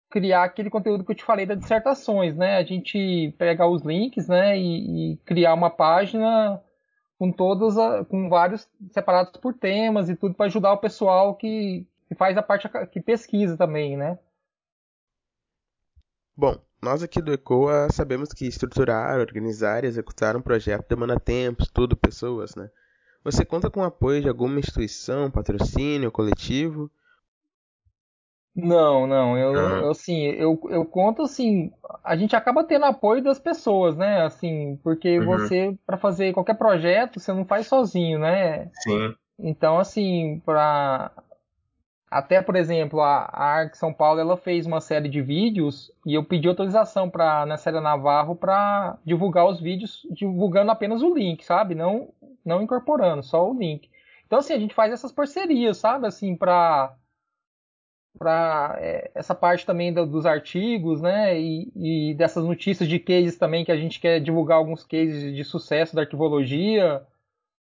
criar 0.09 0.43
aquele 0.43 0.69
conteúdo 0.69 1.03
que 1.05 1.11
eu 1.11 1.15
te 1.15 1.23
falei 1.23 1.45
das 1.45 1.59
dissertações, 1.59 2.35
né? 2.35 2.57
A 2.57 2.63
gente 2.63 3.33
pegar 3.37 3.67
os 3.67 3.83
links, 3.83 4.27
né, 4.27 4.57
e, 4.57 5.13
e 5.13 5.17
criar 5.17 5.53
uma 5.53 5.69
página 5.69 6.61
com 7.17 7.31
todos, 7.31 7.77
a, 7.77 8.03
com 8.05 8.29
vários 8.29 8.67
separados 8.91 9.39
por 9.39 9.53
temas 9.53 10.09
e 10.09 10.15
tudo 10.15 10.33
para 10.33 10.47
ajudar 10.47 10.73
o 10.73 10.79
pessoal 10.79 11.35
que, 11.35 11.85
que 12.07 12.15
faz 12.15 12.37
a 12.37 12.43
parte 12.43 12.67
que 12.91 13.01
pesquisa 13.01 13.57
também, 13.57 13.97
né? 13.97 14.17
Bom, 16.35 16.57
nós 16.81 17.03
aqui 17.03 17.21
do 17.21 17.33
ECOA 17.33 17.89
sabemos 17.91 18.31
que 18.31 18.47
estruturar, 18.47 19.19
organizar 19.19 19.83
e 19.83 19.87
executar 19.87 20.37
um 20.37 20.41
projeto 20.41 20.87
demanda 20.87 21.19
tempo, 21.19 21.61
estudo, 21.61 21.97
pessoas, 21.97 22.55
né? 22.55 22.69
Você 23.23 23.45
conta 23.45 23.69
com 23.69 23.81
o 23.81 23.85
apoio 23.85 24.21
de 24.21 24.29
alguma 24.29 24.59
instituição, 24.59 25.29
patrocínio, 25.29 26.11
coletivo? 26.11 26.89
Não, 28.55 29.07
não, 29.07 29.37
eu, 29.37 29.53
eu 29.53 29.91
assim, 29.91 30.25
eu, 30.25 30.59
eu 30.69 30.83
conto 30.83 31.21
assim, 31.21 31.71
a 32.03 32.15
gente 32.15 32.35
acaba 32.35 32.63
tendo 32.63 32.85
apoio 32.85 33.23
das 33.23 33.39
pessoas, 33.39 33.95
né? 33.95 34.23
Assim, 34.25 34.77
porque 34.83 35.19
uhum. 35.19 35.25
você 35.25 35.77
para 35.85 35.97
fazer 35.97 36.33
qualquer 36.33 36.55
projeto, 36.55 37.19
você 37.19 37.31
não 37.31 37.45
faz 37.45 37.67
sozinho, 37.67 38.19
né? 38.19 38.69
Sim. 38.83 39.13
Então, 39.37 39.79
assim, 39.79 40.41
para 40.45 41.11
até, 42.09 42.41
por 42.41 42.55
exemplo, 42.55 43.01
a, 43.01 43.29
ARC 43.31 43.75
São 43.75 43.93
Paulo 43.93 44.19
ela 44.19 44.35
fez 44.35 44.65
uma 44.65 44.81
série 44.81 45.07
de 45.07 45.21
vídeos 45.21 45.91
e 46.05 46.15
eu 46.15 46.23
pedi 46.23 46.47
autorização 46.47 47.09
para 47.09 47.45
na 47.45 47.57
série 47.57 47.79
Navarro 47.79 48.35
para 48.35 48.97
divulgar 49.05 49.47
os 49.47 49.59
vídeos, 49.59 50.07
divulgando 50.11 50.71
apenas 50.71 51.03
o 51.03 51.13
link, 51.13 51.45
sabe? 51.45 51.75
Não, 51.75 52.11
não 52.43 52.61
incorporando, 52.61 53.21
só 53.21 53.49
o 53.49 53.53
link. 53.57 53.89
Então, 54.25 54.39
assim, 54.39 54.53
a 54.53 54.59
gente 54.59 54.73
faz 54.73 54.91
essas 54.91 55.11
parcerias, 55.11 55.77
sabe? 55.77 56.07
Assim, 56.07 56.35
para 56.35 56.95
para 58.17 58.75
é, 58.79 59.11
essa 59.15 59.35
parte 59.35 59.65
também 59.65 59.93
do, 59.93 60.05
dos 60.05 60.25
artigos, 60.25 61.01
né, 61.01 61.39
e, 61.39 61.71
e, 61.75 62.13
dessas 62.15 62.43
notícias 62.43 62.89
de 62.89 62.99
cases 62.99 63.37
também 63.37 63.63
que 63.63 63.71
a 63.71 63.77
gente 63.77 63.99
quer 63.99 64.19
divulgar 64.19 64.57
alguns 64.57 64.83
cases 64.83 65.33
de 65.33 65.43
sucesso 65.43 65.95
da 65.95 66.01
arquivologia 66.01 67.05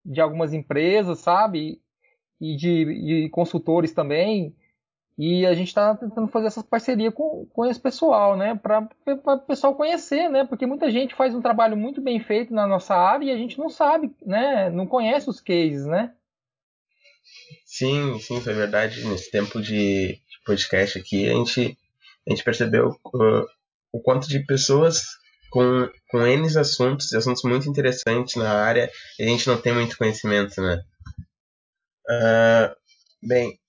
de 0.04 0.20
algumas 0.20 0.54
empresas, 0.54 1.20
sabe? 1.20 1.82
E 2.42 2.56
de, 2.56 2.86
de 2.86 3.30
consultores 3.30 3.94
também. 3.94 4.56
E 5.18 5.46
a 5.46 5.54
gente 5.54 5.68
está 5.68 5.96
tentando 5.96 6.28
fazer 6.28 6.48
essa 6.48 6.64
parceria 6.64 7.12
com, 7.12 7.46
com 7.54 7.66
esse 7.66 7.80
pessoal, 7.80 8.36
né? 8.36 8.56
Para 8.56 8.90
o 9.06 9.40
pessoal 9.40 9.76
conhecer, 9.76 10.30
né? 10.30 10.46
Porque 10.46 10.66
muita 10.66 10.90
gente 10.90 11.14
faz 11.14 11.36
um 11.36 11.42
trabalho 11.42 11.78
muito 11.78 12.02
bem 12.02 12.20
feito 12.20 12.54
na 12.54 12.66
nossa 12.66 12.96
área 12.96 13.26
e 13.26 13.32
a 13.32 13.38
gente 13.38 13.60
não 13.60 13.70
sabe, 13.70 14.12
né? 14.26 14.70
Não 14.72 14.88
conhece 14.88 15.30
os 15.30 15.40
cases, 15.40 15.86
né? 15.86 16.12
Sim, 17.66 18.20
sim, 18.20 18.42
foi 18.42 18.54
verdade. 18.54 19.06
Nesse 19.06 19.30
tempo 19.30 19.62
de, 19.62 20.20
podcast 20.46 20.98
aqui, 20.98 21.30
a 21.30 21.34
gente, 21.34 21.78
a 22.28 22.30
gente 22.30 22.44
percebeu 22.44 22.90
uh, 22.90 23.46
o 23.92 24.02
quanto 24.02 24.28
de 24.28 24.40
pessoas 24.46 25.04
com, 25.50 25.90
com 26.10 26.26
N 26.26 26.46
assuntos, 26.58 27.14
assuntos 27.14 27.44
muito 27.44 27.70
interessantes 27.70 28.36
na 28.36 28.52
área, 28.52 28.90
e 29.20 29.24
a 29.24 29.28
gente 29.28 29.48
não 29.48 29.60
tem 29.60 29.74
muito 29.74 29.98
conhecimento, 29.98 30.62
né? 30.62 30.82
Uh, 32.10 32.76
bem, 33.28 33.60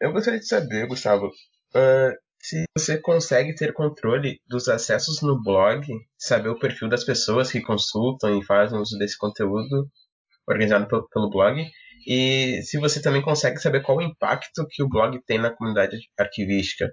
eu 0.00 0.12
gostaria 0.12 0.38
de 0.38 0.46
saber, 0.46 0.86
Gustavo, 0.86 1.26
uh, 1.26 2.12
se 2.38 2.64
você 2.76 2.98
consegue 2.98 3.54
ter 3.54 3.72
controle 3.72 4.40
dos 4.46 4.68
acessos 4.68 5.20
no 5.22 5.42
blog, 5.42 5.86
saber 6.18 6.48
o 6.48 6.58
perfil 6.58 6.88
das 6.88 7.02
pessoas 7.02 7.50
que 7.50 7.60
consultam 7.60 8.38
e 8.38 8.44
fazem 8.44 8.78
uso 8.78 8.96
desse 8.98 9.18
conteúdo 9.18 9.88
organizado 10.48 10.86
pelo, 10.86 11.08
pelo 11.08 11.30
blog, 11.30 11.64
e 12.06 12.62
se 12.62 12.78
você 12.78 13.02
também 13.02 13.20
consegue 13.20 13.58
saber 13.58 13.82
qual 13.82 13.98
o 13.98 14.02
impacto 14.02 14.64
que 14.70 14.82
o 14.82 14.88
blog 14.88 15.20
tem 15.26 15.38
na 15.38 15.50
comunidade 15.50 15.96
arquivística. 16.16 16.88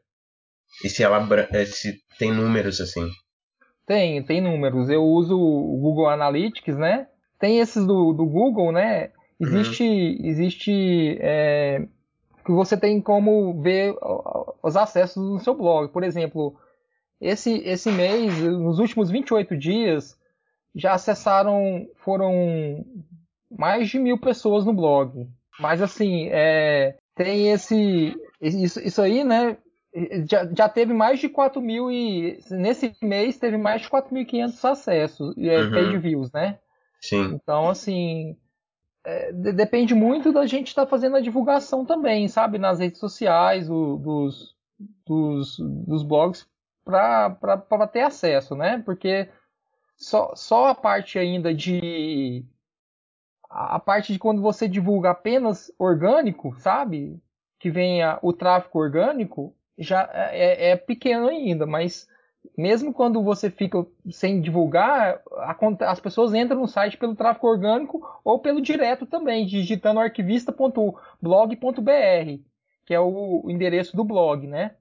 E 0.84 0.90
se 0.90 1.04
ela 1.04 1.20
eh, 1.52 1.66
se 1.66 2.02
tem 2.18 2.32
números 2.32 2.82
assim. 2.82 3.08
Tem, 3.86 4.24
tem 4.24 4.42
números. 4.42 4.90
Eu 4.90 5.04
uso 5.04 5.38
o 5.38 5.78
Google 5.80 6.10
Analytics, 6.10 6.76
né? 6.76 7.08
Tem 7.40 7.60
esses 7.60 7.86
do, 7.86 8.12
do 8.14 8.26
Google, 8.26 8.72
né? 8.72 9.12
Existe, 9.40 9.84
uhum. 9.84 10.18
existe 10.22 11.18
é, 11.20 11.86
que 12.46 12.52
você 12.52 12.78
tem 12.78 13.02
como 13.02 13.62
ver 13.62 13.96
os 14.62 14.76
acessos 14.76 15.24
no 15.24 15.40
seu 15.40 15.56
blog. 15.56 15.92
Por 15.92 16.04
exemplo, 16.04 16.56
esse, 17.20 17.58
esse 17.66 17.92
mês, 17.92 18.38
nos 18.40 18.80
últimos 18.80 19.10
28 19.10 19.58
dias, 19.58 20.18
já 20.76 20.94
acessaram, 20.94 21.88
foram 21.98 22.86
mais 23.50 23.90
de 23.90 24.00
mil 24.00 24.18
pessoas 24.18 24.66
no 24.66 24.74
blog. 24.74 25.28
Mas 25.60 25.82
assim, 25.82 26.30
é, 26.32 26.98
tem 27.16 27.52
esse, 27.52 28.16
isso, 28.42 28.80
isso 28.80 29.02
aí, 29.02 29.24
né? 29.24 29.58
Já, 30.30 30.50
já 30.52 30.68
teve 30.68 30.92
mais 30.92 31.20
de 31.20 31.30
4 31.30 31.62
mil 31.62 31.92
e 31.92 32.40
nesse 32.50 32.96
mês 33.00 33.38
teve 33.38 33.58
mais 33.58 33.84
de 33.84 33.90
4.500 33.90 34.72
acessos, 34.72 35.38
é, 35.38 35.62
uhum. 35.62 35.72
page 35.72 35.98
views, 36.00 36.32
né? 36.32 36.58
Sim. 37.00 37.36
Então, 37.36 37.70
assim, 37.70 38.36
é, 39.06 39.32
depende 39.32 39.94
muito 39.94 40.32
da 40.32 40.46
gente 40.46 40.68
estar 40.68 40.86
tá 40.86 40.90
fazendo 40.90 41.18
a 41.18 41.22
divulgação 41.22 41.86
também, 41.86 42.28
sabe? 42.28 42.58
Nas 42.58 42.80
redes 42.80 43.00
sociais, 43.00 43.70
o, 43.70 43.98
dos, 43.98 44.56
dos, 45.06 45.58
dos 45.60 46.04
blogs, 46.04 46.48
para 46.86 47.88
ter 47.92 48.02
acesso, 48.02 48.56
né? 48.56 48.82
Porque 48.86 49.30
só, 49.96 50.34
só 50.36 50.68
a 50.68 50.76
parte 50.76 51.20
ainda 51.20 51.54
de. 51.54 52.46
A 53.50 53.80
parte 53.80 54.12
de 54.12 54.20
quando 54.20 54.42
você 54.42 54.68
divulga 54.68 55.12
apenas 55.12 55.72
orgânico, 55.78 56.56
sabe? 56.60 57.22
Que 57.60 57.70
venha 57.70 58.18
o 58.22 58.34
tráfego 58.34 58.80
orgânico, 58.80 59.56
já 59.78 60.10
é, 60.12 60.72
é 60.72 60.76
pequeno 60.76 61.28
ainda, 61.28 61.66
mas 61.66 62.08
mesmo 62.58 62.94
quando 62.94 63.24
você 63.24 63.50
fica 63.50 63.86
sem 64.12 64.42
divulgar, 64.42 65.22
as 65.82 66.00
pessoas 66.00 66.34
entram 66.34 66.60
no 66.60 66.68
site 66.68 66.98
pelo 66.98 67.16
tráfego 67.16 67.48
orgânico 67.48 68.02
ou 68.24 68.40
pelo 68.40 68.62
direto 68.62 69.06
também, 69.06 69.46
digitando 69.46 70.00
arquivista.blog.br, 70.00 72.42
que 72.86 72.94
é 72.94 73.00
o 73.00 73.46
endereço 73.50 73.96
do 73.96 74.04
blog, 74.04 74.46
né? 74.46 74.76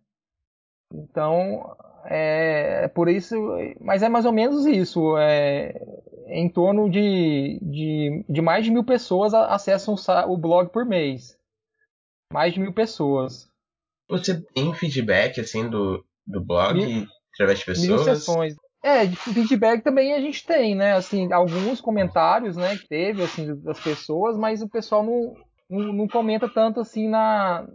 Então, 0.92 1.74
é, 2.04 2.84
é, 2.84 2.88
por 2.88 3.08
isso, 3.08 3.36
mas 3.80 4.02
é 4.02 4.08
mais 4.08 4.26
ou 4.26 4.32
menos 4.32 4.66
isso. 4.66 5.16
É, 5.16 5.80
em 6.26 6.48
torno 6.48 6.90
de, 6.90 7.58
de, 7.62 8.24
de 8.28 8.40
mais 8.40 8.64
de 8.64 8.70
mil 8.70 8.84
pessoas 8.84 9.34
acessam 9.34 9.94
o 10.26 10.36
blog 10.36 10.70
por 10.70 10.84
mês. 10.84 11.38
Mais 12.32 12.54
de 12.54 12.60
mil 12.60 12.72
pessoas. 12.72 13.48
Você 14.08 14.40
tem 14.40 14.74
feedback 14.74 15.40
assim 15.40 15.68
do, 15.68 16.04
do 16.26 16.40
blog? 16.40 17.06
Através 17.34 17.60
de 17.60 17.64
pessoas? 17.64 17.88
Mil 17.88 17.98
sessões. 17.98 18.56
É, 18.84 19.06
feedback 19.06 19.82
também 19.82 20.12
a 20.12 20.20
gente 20.20 20.44
tem, 20.44 20.74
né? 20.74 20.94
Assim, 20.94 21.32
alguns 21.32 21.80
comentários, 21.80 22.56
né, 22.56 22.76
que 22.76 22.88
teve, 22.88 23.22
assim, 23.22 23.54
das 23.62 23.78
pessoas, 23.78 24.36
mas 24.36 24.60
o 24.60 24.68
pessoal 24.68 25.04
não, 25.04 25.36
não, 25.70 25.92
não 25.92 26.08
comenta 26.08 26.48
tanto 26.48 26.80
assim 26.80 27.08
na. 27.08 27.66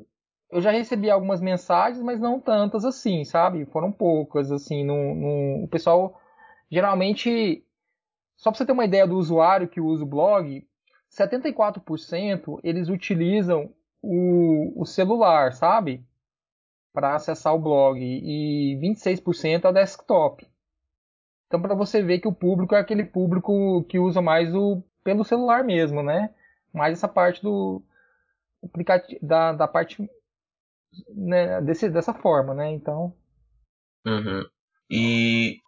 Eu 0.51 0.61
já 0.61 0.71
recebi 0.71 1.09
algumas 1.09 1.41
mensagens, 1.41 2.01
mas 2.01 2.19
não 2.19 2.39
tantas 2.39 2.85
assim, 2.85 3.23
sabe? 3.23 3.65
Foram 3.65 3.91
poucas, 3.91 4.51
assim. 4.51 4.83
No. 4.83 5.63
O 5.63 5.67
pessoal 5.69 6.19
geralmente. 6.69 7.63
Só 8.35 8.51
para 8.51 8.57
você 8.59 8.65
ter 8.65 8.71
uma 8.71 8.85
ideia 8.85 9.07
do 9.07 9.17
usuário 9.17 9.67
que 9.67 9.81
usa 9.81 10.03
o 10.03 10.07
blog, 10.07 10.63
74% 11.09 12.59
eles 12.63 12.87
utilizam 12.87 13.73
o, 14.01 14.79
o 14.79 14.85
celular, 14.85 15.53
sabe? 15.53 16.05
Para 16.97 17.13
acessar 17.13 17.53
o 17.53 17.59
blog 17.59 17.99
e 18.01 18.75
26% 18.81 19.65
é 19.65 19.69
o 19.69 19.71
desktop. 19.71 20.47
Então, 21.45 21.61
para 21.61 21.75
você 21.75 22.01
ver 22.01 22.17
que 22.17 22.27
o 22.27 22.33
público 22.33 22.73
é 22.73 22.79
aquele 22.79 23.05
público 23.05 23.83
que 23.83 23.99
usa 23.99 24.19
mais 24.19 24.51
o 24.55 24.81
pelo 25.03 25.23
celular 25.23 25.63
mesmo, 25.63 26.01
né? 26.01 26.33
Mais 26.73 26.97
essa 26.97 27.07
parte 27.07 27.43
do 27.43 27.83
da, 29.21 29.53
da 29.53 29.67
parte 29.67 30.09
né, 31.15 31.61
desse, 31.61 31.87
dessa 31.87 32.15
forma, 32.15 32.55
né? 32.55 32.71
Então. 32.71 33.15
Uhum. 34.03 34.43
E 34.89 35.59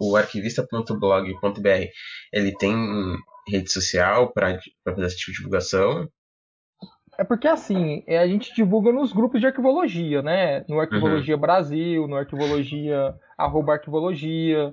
o 0.00 0.16
arquivista.blog.br 0.16 1.86
ele 2.32 2.56
tem 2.56 2.74
rede 3.46 3.70
social 3.70 4.32
para 4.32 4.58
fazer 4.86 5.04
esse 5.04 5.18
tipo 5.18 5.32
de 5.32 5.36
divulgação? 5.36 6.10
É 7.18 7.24
porque 7.24 7.48
assim, 7.48 8.04
é, 8.06 8.18
a 8.18 8.28
gente 8.28 8.54
divulga 8.54 8.92
nos 8.92 9.12
grupos 9.12 9.40
de 9.40 9.46
arquivologia, 9.48 10.22
né? 10.22 10.64
No 10.68 10.78
Arquivologia 10.78 11.34
uhum. 11.34 11.40
Brasil, 11.40 12.06
no 12.06 12.14
Arquivologia, 12.14 13.12
arroba 13.36 13.72
Arquivologia, 13.72 14.72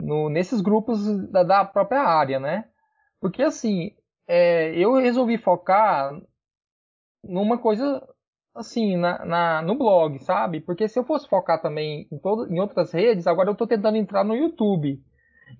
no, 0.00 0.30
nesses 0.30 0.62
grupos 0.62 1.06
da, 1.30 1.42
da, 1.42 1.64
própria 1.66 2.00
área, 2.00 2.40
né? 2.40 2.64
Porque 3.20 3.42
assim, 3.42 3.94
é, 4.26 4.74
eu 4.74 4.94
resolvi 4.94 5.36
focar 5.36 6.18
numa 7.22 7.58
coisa 7.58 8.02
assim, 8.54 8.96
na, 8.96 9.22
na, 9.26 9.62
no 9.62 9.74
blog, 9.74 10.18
sabe? 10.20 10.60
Porque 10.60 10.88
se 10.88 10.98
eu 10.98 11.04
fosse 11.04 11.28
focar 11.28 11.60
também 11.60 12.08
em, 12.10 12.18
todo, 12.18 12.50
em 12.50 12.58
outras 12.58 12.90
redes, 12.90 13.26
agora 13.26 13.50
eu 13.50 13.52
estou 13.52 13.66
tentando 13.66 13.98
entrar 13.98 14.24
no 14.24 14.34
YouTube 14.34 14.98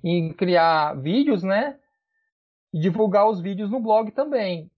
e 0.02 0.32
criar 0.32 0.94
vídeos, 0.94 1.42
né? 1.42 1.78
E 2.72 2.80
divulgar 2.80 3.28
os 3.28 3.38
vídeos 3.38 3.70
no 3.70 3.80
blog 3.80 4.10
também. 4.12 4.70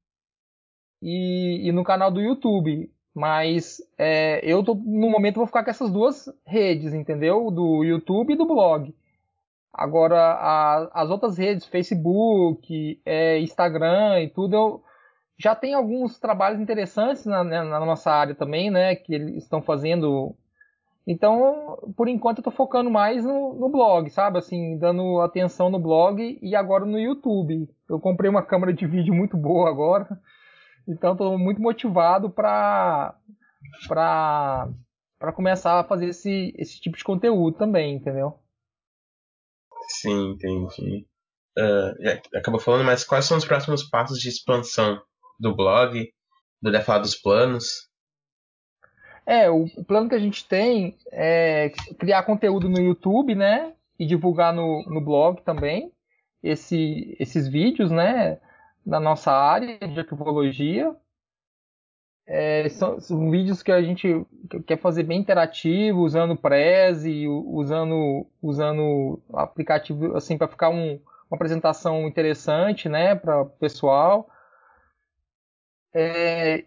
E, 1.02 1.68
e 1.68 1.72
no 1.72 1.84
canal 1.84 2.10
do 2.10 2.20
YouTube. 2.20 2.90
Mas 3.14 3.78
é, 3.96 4.40
eu 4.44 4.62
tô, 4.62 4.74
no 4.74 5.08
momento 5.08 5.36
vou 5.36 5.46
ficar 5.46 5.64
com 5.64 5.70
essas 5.70 5.90
duas 5.90 6.26
redes, 6.44 6.92
entendeu? 6.92 7.50
Do 7.50 7.82
YouTube 7.82 8.34
e 8.34 8.36
do 8.36 8.46
blog. 8.46 8.94
Agora, 9.72 10.18
a, 10.18 11.02
as 11.02 11.10
outras 11.10 11.38
redes, 11.38 11.66
Facebook, 11.66 13.00
é, 13.04 13.38
Instagram 13.40 14.22
e 14.22 14.28
tudo, 14.28 14.54
eu, 14.54 14.82
já 15.38 15.54
tem 15.54 15.74
alguns 15.74 16.18
trabalhos 16.18 16.60
interessantes 16.60 17.26
na, 17.26 17.44
né, 17.44 17.62
na, 17.62 17.80
nossa 17.80 18.10
área 18.10 18.34
também, 18.34 18.70
né? 18.70 18.94
Que 18.96 19.14
eles 19.14 19.44
estão 19.44 19.60
fazendo. 19.60 20.34
Então, 21.06 21.78
por 21.96 22.08
enquanto, 22.08 22.38
eu 22.38 22.40
estou 22.40 22.52
focando 22.52 22.90
mais 22.90 23.24
no, 23.24 23.54
no, 23.54 23.68
blog, 23.68 24.08
sabe? 24.10 24.38
Assim, 24.38 24.78
dando 24.78 25.20
atenção 25.20 25.70
no 25.70 25.78
blog 25.78 26.38
e 26.40 26.56
agora 26.56 26.84
no 26.84 26.98
YouTube. 26.98 27.68
Eu 27.88 28.00
comprei 28.00 28.30
uma 28.30 28.42
câmera 28.42 28.72
de 28.72 28.86
vídeo 28.86 29.14
muito 29.14 29.36
boa 29.36 29.68
agora. 29.68 30.18
Então, 30.86 31.12
estou 31.12 31.38
muito 31.38 31.60
motivado 31.60 32.30
para 32.30 33.14
para 33.88 34.68
para 35.18 35.32
começar 35.32 35.80
a 35.80 35.84
fazer 35.84 36.08
esse, 36.08 36.54
esse 36.58 36.78
tipo 36.80 36.96
de 36.96 37.02
conteúdo 37.02 37.56
também, 37.56 37.94
entendeu? 37.94 38.38
Sim, 39.88 40.32
entendi. 40.32 41.06
Uh, 41.58 42.36
acabou 42.36 42.60
falando, 42.60 42.84
mas 42.84 43.02
quais 43.02 43.24
são 43.24 43.38
os 43.38 43.44
próximos 43.44 43.82
passos 43.88 44.18
de 44.18 44.28
expansão 44.28 45.00
do 45.40 45.54
blog, 45.56 46.12
do 46.60 46.82
falar 46.82 46.98
dos 46.98 47.14
planos. 47.14 47.88
É, 49.24 49.50
o, 49.50 49.64
o, 49.64 49.84
plano 49.84 50.08
que 50.08 50.14
a 50.14 50.20
gente 50.20 50.46
tem 50.46 50.96
é 51.10 51.70
criar 51.98 52.22
conteúdo 52.22 52.68
no 52.68 52.78
YouTube, 52.78 53.34
né? 53.34 53.72
E 53.98 54.06
divulgar 54.06 54.52
no, 54.52 54.84
no 54.84 55.00
blog 55.00 55.42
também 55.42 55.90
esse, 56.42 57.16
esses 57.18 57.48
vídeos, 57.48 57.90
né? 57.90 58.38
Da 58.86 59.00
nossa 59.00 59.32
área 59.32 59.78
de 59.78 59.98
arquivologia. 59.98 60.94
É, 62.28 62.68
são, 62.70 63.00
são, 63.00 63.30
vídeos 63.30 63.62
que 63.62 63.70
a 63.70 63.82
gente 63.82 64.26
quer 64.66 64.78
fazer 64.78 65.02
bem 65.02 65.20
interativo, 65.20 66.00
usando 66.00 66.36
Prezi, 66.36 67.26
usando, 67.28 68.26
usando 68.42 69.22
aplicativo 69.32 70.16
assim 70.16 70.36
para 70.36 70.48
ficar 70.48 70.70
um, 70.70 71.00
uma 71.30 71.36
apresentação 71.36 72.06
interessante, 72.08 72.88
né, 72.88 73.14
para 73.14 73.42
o 73.42 73.46
pessoal. 73.46 74.28
É, 75.94 76.64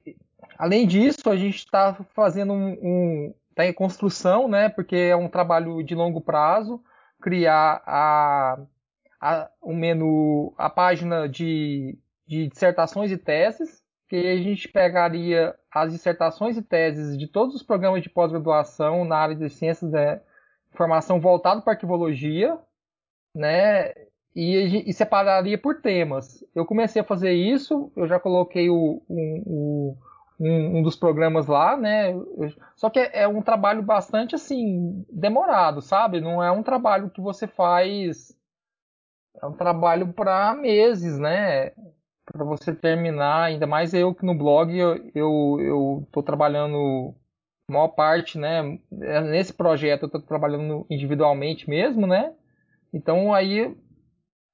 além 0.58 0.88
disso, 0.88 1.30
a 1.30 1.36
gente 1.36 1.58
está 1.58 1.94
fazendo 2.16 2.54
um, 2.54 2.72
um 2.82 3.34
tá 3.60 3.66
em 3.66 3.74
construção, 3.74 4.48
né? 4.48 4.70
Porque 4.70 4.96
é 4.96 5.16
um 5.16 5.28
trabalho 5.28 5.84
de 5.84 5.94
longo 5.94 6.22
prazo, 6.22 6.82
criar 7.22 7.82
a, 7.86 8.58
a 9.20 9.50
o 9.62 9.74
menu, 9.74 10.54
a 10.58 10.70
página 10.70 11.28
de, 11.28 11.98
de 12.30 12.48
dissertações 12.48 13.12
e 13.12 13.18
teses, 13.18 13.84
que 14.08 14.16
a 14.16 14.38
gente 14.38 14.68
pegaria 14.68 15.56
as 15.72 15.92
dissertações 15.92 16.58
e 16.58 16.62
teses 16.62 17.18
de 17.18 17.28
todos 17.28 17.56
os 17.56 17.64
programas 17.64 18.04
de 18.04 18.10
pós-graduação 18.10 19.04
na 19.04 19.18
área 19.18 19.36
de 19.36 19.50
ciências 19.50 19.92
da 19.92 20.22
informação 20.72 21.20
voltado 21.20 21.64
para 21.64 21.74
arquivologia, 21.74 22.58
né? 23.36 23.94
e, 24.36 24.90
e, 24.90 24.94
separaria 24.94 25.58
por 25.58 25.82
temas. 25.82 26.44
Eu 26.54 26.66
comecei 26.66 27.02
a 27.02 27.06
fazer 27.06 27.34
isso, 27.34 27.92
eu 27.96 28.08
já 28.08 28.20
coloquei 28.20 28.70
o, 28.70 29.02
um, 29.10 29.96
um, 30.40 30.78
um, 30.78 30.84
dos 30.84 30.96
programas 30.96 31.48
lá, 31.48 31.76
né? 31.76 32.14
Só 32.76 32.90
que 32.90 33.00
é, 33.00 33.24
é, 33.24 33.28
um 33.28 33.42
trabalho 33.42 33.82
bastante 33.82 34.36
assim 34.36 35.04
demorado, 35.12 35.82
sabe? 35.82 36.22
Não 36.22 36.44
é 36.44 36.52
um 36.52 36.64
trabalho 36.64 37.10
que 37.10 37.22
você 37.22 37.48
faz. 37.48 38.38
É 39.42 39.46
um 39.46 39.54
trabalho 39.54 40.14
para 40.14 40.54
meses, 40.54 41.18
né? 41.18 41.72
Para 42.32 42.46
você 42.46 42.74
terminar, 42.74 43.46
ainda 43.46 43.66
mais 43.66 43.94
eu 43.94 44.14
que 44.14 44.26
no 44.26 44.36
blog 44.36 44.76
eu, 44.78 45.60
eu, 45.60 46.08
tô 46.12 46.22
trabalhando 46.22 47.16
maior 47.70 47.90
parte, 47.90 48.38
né? 48.38 48.80
Nesse 48.92 49.54
projeto 49.54 50.04
eu 50.04 50.08
estou 50.08 50.22
trabalhando 50.22 50.86
individualmente 50.90 51.70
mesmo, 51.70 52.06
né? 52.06 52.34
Então 52.94 53.34
aí 53.34 53.76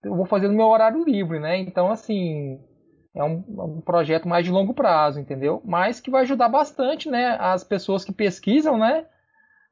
eu 0.03 0.15
vou 0.15 0.25
fazer 0.25 0.47
no 0.47 0.53
meu 0.53 0.67
horário 0.67 1.03
livre, 1.03 1.39
né? 1.39 1.57
Então, 1.57 1.91
assim, 1.91 2.59
é 3.15 3.23
um, 3.23 3.43
um, 3.47 3.81
projeto 3.81 4.27
mais 4.27 4.45
de 4.45 4.51
longo 4.51 4.73
prazo, 4.73 5.19
entendeu? 5.19 5.61
Mas 5.65 5.99
que 5.99 6.11
vai 6.11 6.21
ajudar 6.21 6.49
bastante, 6.49 7.09
né? 7.09 7.37
As 7.39 7.63
pessoas 7.63 8.05
que 8.05 8.11
pesquisam, 8.11 8.77
né? 8.77 9.05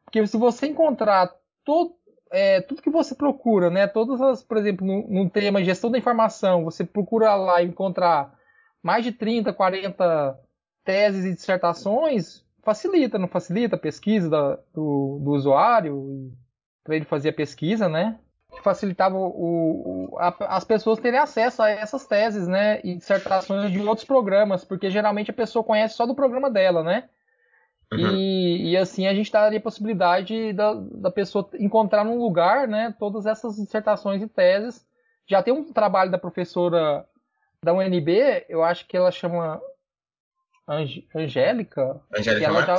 Porque 0.04 0.26
se 0.26 0.38
você 0.38 0.68
encontrar 0.68 1.32
todo, 1.64 1.96
é, 2.34 2.62
tudo 2.62 2.82
que 2.82 2.90
você 2.90 3.14
procura, 3.14 3.70
né? 3.70 3.86
Todas 3.88 4.20
as, 4.20 4.44
por 4.44 4.58
exemplo, 4.58 4.86
num, 4.86 5.08
num 5.08 5.30
tema 5.30 5.64
gestão 5.64 5.92
da 5.92 6.00
informação, 6.00 6.64
você 6.64 6.84
procura 6.84 7.36
lá 7.36 7.62
encontrar 7.62 8.34
mais 8.82 9.04
de 9.04 9.12
30, 9.12 9.54
40 9.54 10.40
teses 10.84 11.26
e 11.26 11.36
dissertações, 11.36 12.44
facilita, 12.64 13.20
não 13.20 13.28
facilita 13.28 13.76
a 13.76 13.80
pesquisa 13.80 14.30
da, 14.30 14.56
do, 14.74 15.22
do 15.24 15.32
usuário 15.32 16.34
para 16.84 16.96
ele 16.96 17.06
fazer 17.06 17.30
a 17.30 17.34
pesquisa, 17.34 17.88
né? 17.88 18.20
facilitava 18.62 19.16
o, 19.16 20.12
o 20.14 20.20
a, 20.20 20.36
as 20.58 20.64
pessoas 20.64 21.00
terem 21.00 21.20
acesso 21.20 21.62
a 21.62 21.70
essas 21.70 22.06
teses, 22.06 22.48
né, 22.48 22.80
e 22.84 22.96
dissertações 22.96 23.72
de 23.72 23.80
outros 23.82 24.06
programas, 24.06 24.64
porque 24.64 24.90
geralmente 24.90 25.32
a 25.32 25.34
pessoa 25.34 25.64
conhece 25.64 25.96
só 25.96 26.06
do 26.06 26.14
programa 26.14 26.52
dela, 26.52 26.84
né? 26.84 27.10
Uhum. 27.94 28.16
E, 28.16 28.72
e, 28.72 28.78
assim 28.78 29.08
a 29.08 29.14
gente 29.14 29.32
daria 29.32 29.60
a 29.60 29.62
possibilidade 29.62 30.54
da, 30.54 30.74
da 30.74 31.12
pessoa 31.12 31.50
encontrar 31.60 32.04
num 32.04 32.18
lugar, 32.18 32.68
né, 32.68 32.96
todas 32.98 33.26
essas 33.26 33.56
dissertações 33.56 34.22
e 34.22 34.28
teses. 34.28 34.86
Já 35.28 35.42
tem 35.42 35.54
um 35.54 35.72
trabalho 35.72 36.12
da 36.12 36.18
professora 36.18 37.06
da 37.64 37.74
UNB, 37.74 38.46
eu 38.50 38.64
acho 38.64 38.88
que 38.88 38.98
ela 38.98 39.12
chama 39.12 39.62
Angélica. 40.68 42.02
Angélica 42.16 42.40
que 42.40 42.46
ela 42.46 42.66
já, 42.66 42.78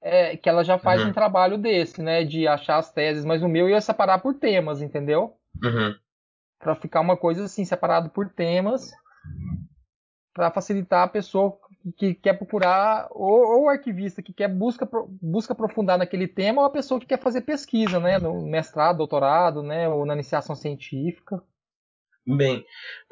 é, 0.00 0.36
que 0.36 0.48
ela 0.48 0.64
já 0.64 0.78
faz 0.78 1.02
uhum. 1.02 1.08
um 1.08 1.12
trabalho 1.12 1.58
desse, 1.58 2.02
né? 2.02 2.24
De 2.24 2.46
achar 2.46 2.78
as 2.78 2.92
teses, 2.92 3.24
mas 3.24 3.42
o 3.42 3.48
meu 3.48 3.68
ia 3.68 3.80
separar 3.80 4.18
por 4.18 4.34
temas, 4.34 4.82
entendeu? 4.82 5.36
Uhum. 5.62 5.94
Para 6.58 6.74
ficar 6.74 7.00
uma 7.00 7.16
coisa 7.16 7.44
assim, 7.44 7.64
separado 7.64 8.10
por 8.10 8.28
temas, 8.28 8.92
para 10.34 10.50
facilitar 10.50 11.04
a 11.04 11.08
pessoa 11.08 11.58
que 11.96 12.14
quer 12.14 12.34
procurar, 12.34 13.08
ou, 13.10 13.64
o 13.64 13.68
arquivista 13.68 14.22
que 14.22 14.32
quer 14.32 14.48
busca, 14.48 14.88
busca 15.20 15.52
aprofundar 15.52 15.98
naquele 15.98 16.26
tema, 16.28 16.62
ou 16.62 16.66
a 16.66 16.72
pessoa 16.72 17.00
que 17.00 17.06
quer 17.06 17.20
fazer 17.20 17.42
pesquisa, 17.42 17.98
né? 18.00 18.18
No 18.18 18.46
mestrado, 18.46 18.98
doutorado, 18.98 19.62
né? 19.62 19.88
Ou 19.88 20.04
na 20.04 20.14
iniciação 20.14 20.54
científica. 20.56 21.42
Bem, 22.26 22.58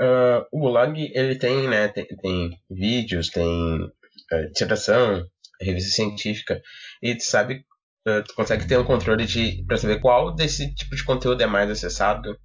uh, 0.01 0.47
o 0.53 0.61
blog 0.61 1.11
ele 1.15 1.39
tem, 1.39 1.69
né? 1.69 1.89
Tem, 1.89 2.05
tem 2.05 2.51
vídeos, 2.71 3.31
tem 3.31 3.83
uh, 3.83 4.51
dissertação, 4.53 5.27
revista 5.61 5.95
científica, 5.95 6.61
e 7.03 7.15
tu 7.15 7.25
sabe, 7.25 7.65
uh, 8.07 8.23
tu 8.27 8.35
consegue 8.35 8.69
ter 8.69 8.79
um 8.79 8.85
controle 8.85 9.25
de 9.25 9.65
para 9.67 9.79
saber 9.79 10.01
qual 10.01 10.35
desse 10.35 10.75
tipo 10.75 10.95
de 10.95 11.05
conteúdo 11.05 11.43
é 11.43 11.47
mais 11.47 11.71
acessado? 11.71 12.39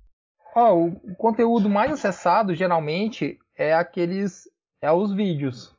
Oh, 0.55 0.87
o 0.87 1.15
conteúdo 1.15 1.69
mais 1.69 1.91
acessado 1.91 2.53
geralmente 2.55 3.37
é 3.57 3.73
aqueles 3.73 4.49
é 4.81 4.91
os 4.91 5.13
vídeos, 5.13 5.75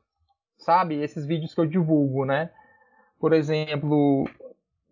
sabe? 0.62 0.96
Esses 0.96 1.26
vídeos 1.26 1.54
que 1.54 1.60
eu 1.60 1.66
divulgo, 1.66 2.24
né? 2.24 2.50
Por 3.18 3.32
exemplo, 3.32 4.28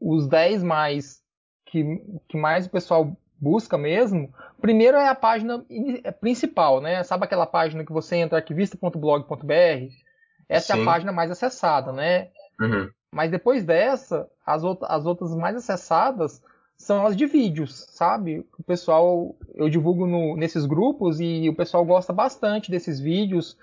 os 0.00 0.28
10 0.28 0.62
mais 0.62 1.22
que, 1.66 2.02
que 2.28 2.36
mais 2.36 2.66
o 2.66 2.70
pessoal 2.70 3.16
busca 3.40 3.78
mesmo, 3.78 4.32
primeiro 4.60 4.98
é 4.98 5.08
a 5.08 5.14
página 5.14 5.64
é 6.04 6.10
principal, 6.10 6.80
né? 6.80 7.02
Sabe 7.02 7.24
aquela 7.24 7.46
página 7.46 7.84
que 7.84 7.92
você 7.92 8.16
entra 8.16 8.38
arquivista.blog.br? 8.38 9.54
Essa 10.48 10.74
Sim. 10.74 10.80
é 10.80 10.82
a 10.82 10.84
página 10.84 11.12
mais 11.12 11.30
acessada, 11.30 11.92
né? 11.92 12.28
Uhum. 12.60 12.90
Mas 13.10 13.30
depois 13.30 13.64
dessa, 13.64 14.28
as, 14.44 14.62
as 14.64 15.06
outras 15.06 15.34
mais 15.34 15.56
acessadas 15.56 16.42
são 16.76 17.06
as 17.06 17.16
de 17.16 17.26
vídeos, 17.26 17.86
sabe? 17.90 18.46
O 18.58 18.62
pessoal, 18.62 19.36
eu 19.54 19.68
divulgo 19.68 20.06
no, 20.06 20.36
nesses 20.36 20.66
grupos 20.66 21.20
e 21.20 21.48
o 21.48 21.54
pessoal 21.54 21.84
gosta 21.84 22.12
bastante 22.12 22.70
desses 22.70 23.00
vídeos. 23.00 23.56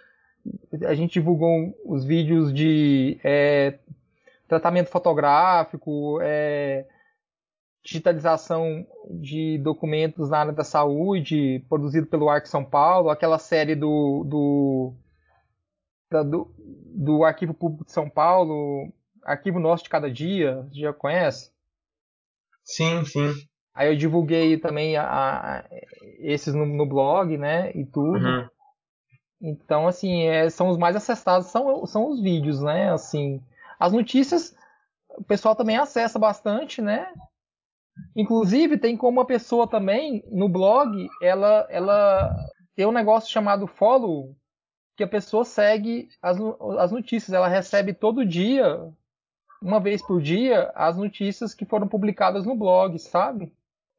A 0.86 0.94
gente 0.94 1.14
divulgou 1.14 1.76
os 1.86 2.04
vídeos 2.06 2.54
de 2.54 3.20
é, 3.24 3.80
tratamento 4.48 4.90
fotográfico, 4.90 6.20
é, 6.22 6.86
digitalização 7.84 8.86
de 9.10 9.58
documentos 9.60 10.30
na 10.30 10.40
área 10.40 10.52
da 10.54 10.64
saúde, 10.64 11.64
produzido 11.70 12.06
pelo 12.08 12.30
Arc 12.30 12.46
São 12.46 12.64
Paulo, 12.64 13.10
aquela 13.10 13.40
série 13.40 13.76
do, 13.76 14.24
do, 14.26 14.94
da, 16.12 16.24
do, 16.24 16.54
do 16.58 17.24
Arquivo 17.24 17.54
Público 17.54 17.86
de 17.86 17.92
São 17.92 18.10
Paulo, 18.10 18.92
Arquivo 19.24 19.60
Nosso 19.60 19.84
de 19.84 19.90
Cada 19.90 20.12
Dia, 20.12 20.68
já 20.74 20.92
conhece? 20.92 21.52
Sim, 22.64 23.06
sim. 23.06 23.34
Aí 23.74 23.90
eu 23.90 23.96
divulguei 23.96 24.58
também 24.58 24.98
a, 24.98 25.06
a 25.60 25.66
esses 26.20 26.54
no, 26.54 26.66
no, 26.66 26.86
blog, 26.86 27.38
né, 27.38 27.72
e 27.76 27.86
tudo. 27.86 28.26
Uhum. 28.26 28.50
Então, 29.42 29.88
assim, 29.88 30.24
é, 30.24 30.50
são 30.50 30.70
os 30.70 30.78
mais 30.78 30.96
acessados, 30.96 31.48
são, 31.48 31.86
são 31.86 32.10
os 32.10 32.22
vídeos, 32.22 32.62
né, 32.62 32.92
assim. 32.92 33.42
As 33.80 33.94
notícias, 33.94 34.56
o 35.10 35.24
pessoal 35.24 35.56
também 35.56 35.78
acessa 35.78 36.18
bastante, 36.18 36.82
né, 36.82 37.08
Inclusive, 38.16 38.78
tem 38.78 38.96
como 38.98 39.20
uma 39.20 39.26
pessoa 39.26 39.68
também, 39.68 40.24
no 40.32 40.50
blog, 40.50 41.08
ela, 41.22 41.68
ela 41.70 42.36
tem 42.76 42.86
um 42.86 42.92
negócio 42.92 43.32
chamado 43.32 43.68
follow, 43.68 44.36
que 44.96 45.04
a 45.04 45.08
pessoa 45.08 45.46
segue 45.46 46.10
as, 46.22 46.38
as 46.80 46.92
notícias. 46.92 47.34
Ela 47.34 47.48
recebe 47.48 47.94
todo 47.94 48.26
dia 48.26 48.80
uma 49.62 49.80
vez 49.80 50.02
por 50.02 50.22
dia 50.22 50.72
as 50.76 50.98
notícias 50.98 51.54
que 51.54 51.66
foram 51.66 51.88
publicadas 51.88 52.46
no 52.46 52.56
blog, 52.56 52.98
sabe? 53.00 53.52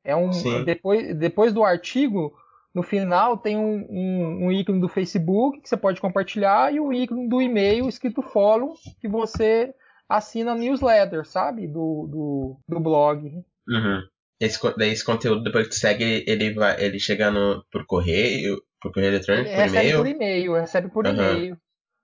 É 0.05 0.17
um 0.17 0.31
depois, 0.65 1.17
depois 1.17 1.53
do 1.53 1.65
artigo, 1.65 2.35
no 2.75 2.83
final 2.83 3.37
tem 3.39 3.57
um, 3.57 3.87
um, 3.89 4.47
um, 4.47 4.53
ícone 4.53 4.81
do 4.81 4.89
Facebook 4.89 5.61
que 5.61 5.69
você 5.69 5.77
pode 5.77 6.01
compartilhar 6.01 6.73
e 6.73 6.79
o 6.79 6.89
um 6.89 6.93
ícone 6.93 7.29
do 7.29 7.41
e-mail 7.41 7.89
escrito 7.89 8.23
follow 8.23 8.75
que 9.01 9.09
você 9.09 9.75
assina 10.09 10.55
newsletter, 10.55 11.27
sabe? 11.27 11.67
Do, 11.67 12.07
do, 12.07 12.57
do 12.69 12.81
blog. 12.81 13.27
Uhum. 13.69 14.03
Esse, 14.41 14.59
daí 14.77 14.91
esse 14.91 15.05
conteúdo, 15.05 15.43
depois 15.43 15.67
que 15.67 15.75
segue, 15.75 16.25
ele, 16.27 16.55
vai, 16.55 16.81
ele 16.83 17.01
chega 17.01 17.31
no, 17.31 17.65
por 17.73 17.85
correio, 17.87 18.63
por 18.81 18.93
correio 18.93 19.11
eletrônico, 19.11 19.49
ele 19.49 19.57
por 19.57 19.69
e-mail? 19.69 19.83
Recebe 19.83 19.97
por 19.97 20.07
e-mail, 20.07 20.53
recebe 20.55 20.89
por 20.89 21.07
uhum. 21.07 21.13
e-mail 21.13 21.59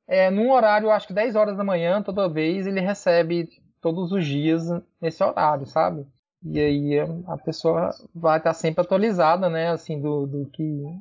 é, 0.07 0.31
num 0.31 0.51
horário, 0.51 0.91
acho 0.91 1.07
que 1.07 1.15
10 1.15 1.35
horas 1.35 1.57
da 1.57 1.65
manhã, 1.65 2.03
toda 2.03 2.29
vez, 2.29 2.67
ele 2.67 2.81
recebe 2.81 3.49
todos 3.81 4.13
os 4.13 4.25
dias 4.25 4.63
nesse 5.01 5.23
horário, 5.23 5.67
sabe? 5.67 6.07
E 6.45 6.61
aí 6.61 7.01
a 7.27 7.39
pessoa 7.39 7.91
vai 8.15 8.39
estar 8.39 8.53
sempre 8.53 8.83
atualizada, 8.83 9.49
né, 9.49 9.71
assim, 9.71 10.01
do, 10.01 10.27
do 10.27 10.47
que 10.47 11.01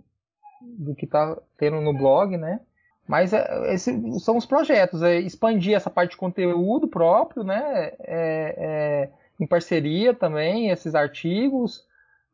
do 0.62 0.96
que 0.96 1.06
tá 1.06 1.38
tendo 1.58 1.82
no 1.82 1.94
blog, 1.94 2.38
né? 2.38 2.62
Mas 3.08 3.34
é, 3.34 3.74
esses 3.74 4.24
são 4.24 4.38
os 4.38 4.46
projetos, 4.46 5.02
é 5.02 5.20
expandir 5.20 5.76
essa 5.76 5.90
parte 5.90 6.12
de 6.12 6.18
conteúdo 6.18 6.88
próprio, 6.88 7.44
né? 7.44 7.92
É, 8.00 8.56
é, 8.58 9.10
em 9.40 9.46
parceria 9.46 10.14
também, 10.14 10.70
esses 10.70 10.96
artigos, 10.96 11.86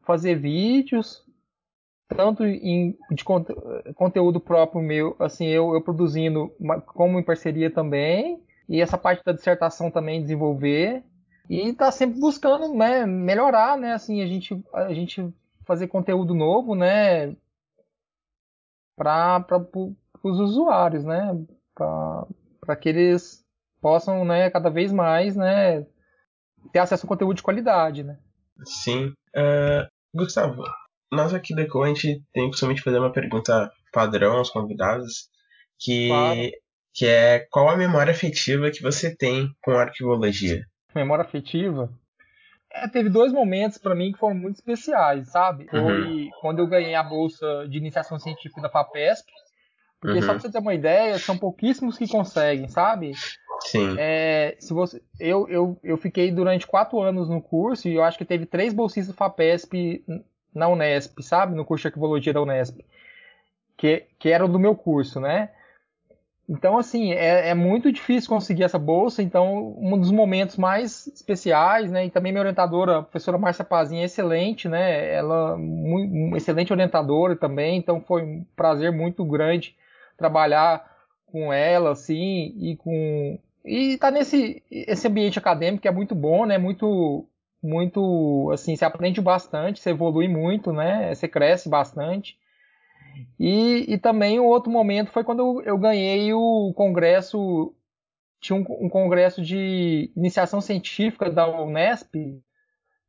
fazer 0.05 0.35
vídeos, 0.35 1.25
tanto 2.07 2.45
em, 2.45 2.97
de 3.11 3.23
conte, 3.23 3.53
conteúdo 3.95 4.39
próprio 4.39 4.81
meu, 4.81 5.15
assim, 5.19 5.47
eu, 5.47 5.73
eu 5.73 5.81
produzindo, 5.81 6.51
como 6.87 7.19
em 7.19 7.23
parceria 7.23 7.71
também, 7.71 8.41
e 8.67 8.81
essa 8.81 8.97
parte 8.97 9.23
da 9.23 9.31
dissertação 9.31 9.89
também 9.89 10.21
desenvolver, 10.21 11.03
e 11.49 11.73
tá 11.73 11.91
sempre 11.91 12.19
buscando 12.19 12.71
né, 12.75 13.05
melhorar, 13.07 13.75
né, 13.75 13.93
assim, 13.93 14.21
a 14.21 14.27
gente, 14.27 14.63
a 14.71 14.93
gente 14.93 15.33
fazer 15.65 15.87
conteúdo 15.87 16.35
novo, 16.35 16.75
né, 16.75 17.35
para 18.95 19.43
os 20.23 20.39
usuários, 20.39 21.03
né, 21.03 21.33
para 21.73 22.75
que 22.79 22.89
eles 22.89 23.43
possam, 23.81 24.23
né, 24.23 24.51
cada 24.51 24.69
vez 24.69 24.91
mais, 24.91 25.35
né, 25.35 25.87
ter 26.71 26.79
acesso 26.79 27.05
a 27.05 27.09
conteúdo 27.09 27.37
de 27.37 27.43
qualidade, 27.43 28.03
né. 28.03 28.19
Sim. 28.63 29.07
Uh, 29.35 29.87
Gustavo, 30.13 30.63
nós 31.11 31.33
aqui 31.33 31.55
da 31.55 31.67
Co, 31.67 31.83
a 31.83 31.87
gente 31.87 32.23
tem 32.31 32.51
de 32.51 32.81
fazer 32.83 32.99
uma 32.99 33.11
pergunta 33.11 33.71
padrão 33.91 34.37
aos 34.37 34.51
convidados, 34.51 35.29
que, 35.79 36.09
claro. 36.09 36.51
que 36.93 37.05
é 37.07 37.39
qual 37.49 37.69
a 37.69 37.77
memória 37.77 38.11
afetiva 38.11 38.69
que 38.69 38.83
você 38.83 39.15
tem 39.15 39.49
com 39.63 39.71
arquivologia? 39.71 40.63
Memória 40.95 41.23
afetiva? 41.23 41.91
É, 42.71 42.87
teve 42.87 43.09
dois 43.09 43.33
momentos 43.33 43.77
para 43.77 43.95
mim 43.95 44.11
que 44.11 44.19
foram 44.19 44.35
muito 44.35 44.55
especiais, 44.55 45.29
sabe? 45.29 45.67
Foi 45.69 45.81
uhum. 45.81 46.29
quando 46.41 46.59
eu 46.59 46.67
ganhei 46.67 46.93
a 46.95 47.03
bolsa 47.03 47.67
de 47.67 47.77
iniciação 47.77 48.19
científica 48.19 48.61
da 48.61 48.69
FAPESP, 48.69 49.31
porque 49.99 50.17
uhum. 50.19 50.21
só 50.21 50.31
pra 50.33 50.39
você 50.39 50.51
ter 50.51 50.59
uma 50.59 50.73
ideia, 50.73 51.17
são 51.17 51.37
pouquíssimos 51.37 51.97
que 51.97 52.07
conseguem, 52.07 52.67
sabe? 52.67 53.13
Sim. 53.61 53.95
É, 53.97 54.55
se 54.59 54.73
você, 54.73 55.01
eu, 55.19 55.47
eu, 55.49 55.79
eu 55.83 55.97
fiquei 55.97 56.31
durante 56.31 56.67
quatro 56.67 57.01
anos 57.01 57.27
no 57.27 57.41
curso 57.41 57.87
e 57.87 57.95
eu 57.95 58.03
acho 58.03 58.17
que 58.17 58.25
teve 58.25 58.45
três 58.45 58.73
bolsistas 58.73 59.15
FAPESP 59.15 60.03
na 60.53 60.67
Unesp, 60.67 61.21
sabe? 61.21 61.55
No 61.55 61.65
curso 61.65 61.81
de 61.81 61.87
arquivologia 61.87 62.33
da 62.33 62.41
Unesp, 62.41 62.79
que, 63.75 64.05
que 64.17 64.29
era 64.29 64.47
do 64.47 64.59
meu 64.59 64.75
curso, 64.75 65.19
né? 65.19 65.49
Então, 66.49 66.79
assim, 66.79 67.11
é, 67.13 67.49
é, 67.49 67.53
muito 67.53 67.91
difícil 67.91 68.27
conseguir 68.27 68.63
essa 68.63 68.79
bolsa. 68.79 69.21
Então, 69.21 69.75
um 69.77 69.99
dos 69.99 70.09
momentos 70.09 70.57
mais 70.57 71.05
especiais, 71.07 71.91
né? 71.91 72.07
E 72.07 72.09
também 72.09 72.31
minha 72.31 72.41
orientadora, 72.41 72.97
a 72.97 73.03
professora 73.03 73.37
Márcia 73.37 73.63
Pazinha, 73.63 74.01
é 74.01 74.05
excelente, 74.05 74.67
né? 74.67 75.13
Ela, 75.13 75.55
muito, 75.57 76.35
excelente 76.35 76.73
orientadora 76.73 77.35
também. 77.35 77.77
Então, 77.77 78.01
foi 78.01 78.23
um 78.23 78.43
prazer 78.55 78.91
muito 78.91 79.23
grande 79.23 79.75
trabalhar 80.17 80.83
com 81.27 81.53
ela, 81.53 81.91
assim, 81.91 82.55
e 82.57 82.75
com. 82.77 83.37
E 83.63 83.97
tá 83.97 84.09
nesse 84.09 84.63
esse 84.71 85.07
ambiente 85.07 85.37
acadêmico 85.37 85.83
que 85.83 85.87
é 85.87 85.91
muito 85.91 86.15
bom, 86.15 86.45
né? 86.47 86.57
Muito 86.57 87.27
muito, 87.61 88.49
assim, 88.53 88.75
você 88.75 88.85
aprende 88.85 89.19
bastante, 89.21 89.81
você 89.81 89.89
evolui 89.91 90.27
muito, 90.29 90.71
né? 90.71 91.13
Você 91.13 91.27
cresce 91.27 91.69
bastante. 91.69 92.37
E, 93.39 93.85
e 93.87 93.97
também 93.97 94.39
o 94.39 94.45
outro 94.45 94.71
momento 94.71 95.11
foi 95.11 95.23
quando 95.23 95.61
eu, 95.61 95.77
ganhei 95.77 96.33
o 96.33 96.73
congresso, 96.75 97.73
tinha 98.39 98.57
um, 98.57 98.65
um, 98.85 98.89
congresso 98.89 99.41
de 99.41 100.11
iniciação 100.15 100.59
científica 100.59 101.29
da 101.29 101.47
Unesp 101.47 102.13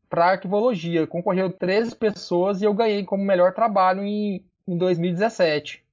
para 0.08 0.30
arquivologia. 0.30 1.06
Concorreu 1.06 1.50
13 1.50 1.96
pessoas 1.96 2.62
e 2.62 2.64
eu 2.64 2.72
ganhei 2.72 3.04
como 3.04 3.24
melhor 3.24 3.52
trabalho 3.52 4.04
em, 4.04 4.44
em 4.66 4.78
2017. 4.78 5.84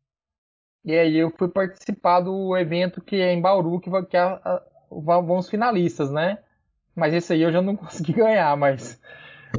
E 0.85 0.93
aí 0.93 1.17
eu 1.17 1.31
fui 1.31 1.47
participar 1.47 2.21
do 2.21 2.55
evento 2.55 3.01
que 3.01 3.17
é 3.17 3.33
em 3.33 3.41
Bauru, 3.41 3.79
que, 3.79 3.89
que 4.05 4.17
a, 4.17 4.39
a, 4.43 4.63
vão 4.89 5.37
os 5.37 5.49
finalistas, 5.49 6.11
né? 6.11 6.37
Mas 6.95 7.13
esse 7.13 7.33
aí 7.33 7.41
eu 7.41 7.51
já 7.51 7.61
não 7.61 7.75
consegui 7.77 8.13
ganhar, 8.13 8.55
mas 8.55 8.99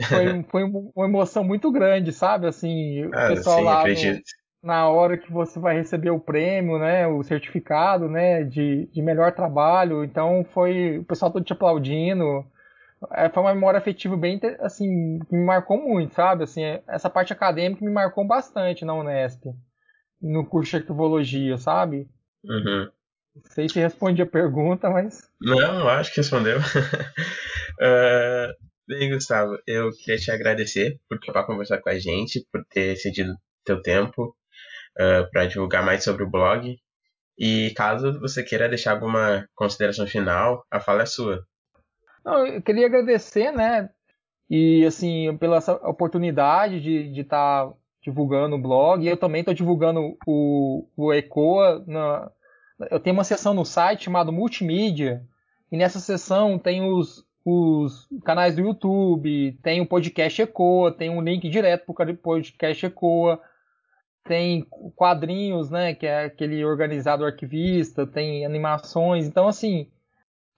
foi, 0.09 0.42
foi 0.44 0.64
uma 0.64 1.07
emoção 1.07 1.44
muito 1.44 1.70
grande, 1.70 2.12
sabe? 2.12 2.46
Assim, 2.46 3.05
o 3.07 3.11
ah, 3.14 3.29
pessoal 3.29 3.59
sim, 3.59 3.64
lá 3.64 3.85
no, 3.85 4.22
na 4.62 4.88
hora 4.88 5.16
que 5.16 5.33
você 5.33 5.59
vai 5.59 5.77
receber 5.77 6.11
o 6.11 6.20
prêmio, 6.20 6.79
né? 6.79 7.07
O 7.07 7.22
certificado, 7.22 8.09
né? 8.09 8.44
De, 8.44 8.87
de 8.87 9.03
melhor 9.03 9.33
trabalho. 9.33 10.05
Então 10.05 10.44
foi 10.53 10.98
o 10.98 11.05
pessoal 11.05 11.31
todo 11.31 11.44
te 11.44 11.53
aplaudindo. 11.53 12.44
É, 13.12 13.29
foi 13.29 13.42
uma 13.42 13.55
memória 13.55 13.79
afetiva 13.79 14.16
bem, 14.16 14.40
assim, 14.61 15.20
que 15.29 15.37
me 15.37 15.44
marcou 15.44 15.81
muito, 15.81 16.14
sabe? 16.14 16.44
Assim, 16.44 16.62
essa 16.88 17.09
parte 17.09 17.33
acadêmica 17.33 17.85
me 17.85 17.92
marcou 17.92 18.27
bastante 18.27 18.85
na 18.85 18.94
Unesp, 18.94 19.44
no 20.20 20.44
curso 20.44 20.70
de 20.70 20.77
arquivologia, 20.79 21.57
sabe? 21.59 22.09
Uhum. 22.44 22.88
Não 23.37 23.42
sei 23.44 23.68
se 23.68 23.79
respondi 23.79 24.20
a 24.20 24.27
pergunta, 24.27 24.90
mas. 24.90 25.31
Não, 25.40 25.88
acho 25.88 26.12
que 26.12 26.20
respondeu. 26.20 26.59
uh, 26.59 26.62
bem, 28.88 29.12
Gustavo, 29.12 29.59
eu 29.66 29.90
queria 29.92 30.18
te 30.18 30.31
agradecer 30.31 30.98
por 31.09 31.20
topar 31.20 31.46
conversar 31.46 31.79
com 31.79 31.90
a 31.90 31.98
gente, 31.98 32.46
por 32.51 32.64
ter 32.64 32.96
cedido 32.96 33.37
teu 33.62 33.83
tempo 33.83 34.35
uh, 34.96 35.31
para 35.31 35.44
divulgar 35.44 35.85
mais 35.85 36.03
sobre 36.03 36.24
o 36.24 36.31
blog. 36.31 36.77
E 37.38 37.70
caso 37.77 38.18
você 38.18 38.42
queira 38.42 38.68
deixar 38.68 38.92
alguma 38.92 39.46
consideração 39.55 40.07
final, 40.07 40.64
a 40.70 40.81
fala 40.81 41.03
é 41.03 41.07
sua. 41.07 41.46
Não, 42.24 42.46
eu 42.46 42.62
queria 42.62 42.87
agradecer, 42.87 43.53
né? 43.53 43.90
E 44.51 44.85
assim, 44.87 45.37
pela 45.37 45.59
oportunidade 45.85 46.81
de 46.81 47.20
estar 47.20 47.66
tá 47.66 47.74
divulgando 48.01 48.57
o 48.57 48.61
blog. 48.61 49.07
Eu 49.07 49.18
também 49.18 49.40
estou 49.40 49.55
divulgando 49.55 50.16
o, 50.27 50.88
o 50.96 51.12
ECOA 51.12 51.85
na, 51.87 52.31
eu 52.90 53.01
tenho 53.01 53.14
uma 53.14 53.24
seção 53.24 53.53
no 53.53 53.64
site 53.64 54.05
chamada 54.05 54.31
Multimídia, 54.31 55.27
e 55.70 55.77
nessa 55.77 55.98
seção 55.98 56.59
tem 56.59 56.83
os, 56.83 57.28
os 57.49 58.09
canais 58.25 58.55
do 58.55 58.63
YouTube, 58.63 59.59
tem 59.63 59.81
o 59.81 59.87
podcast 59.87 60.43
Ecoa, 60.43 60.93
tem 60.93 61.09
um 61.09 61.23
link 61.23 61.49
direto 61.49 61.93
para 61.93 62.11
o 62.11 62.17
podcast 62.17 62.85
Ecoa, 62.85 63.41
tem 64.25 64.67
quadrinhos, 64.95 65.71
né, 65.71 65.95
que 65.95 66.07
é 66.07 66.25
aquele 66.27 66.65
organizado 66.65 67.25
arquivista, 67.25 68.07
tem 68.07 68.45
animações, 68.45 69.27
então 69.27 69.49
assim, 69.49 69.91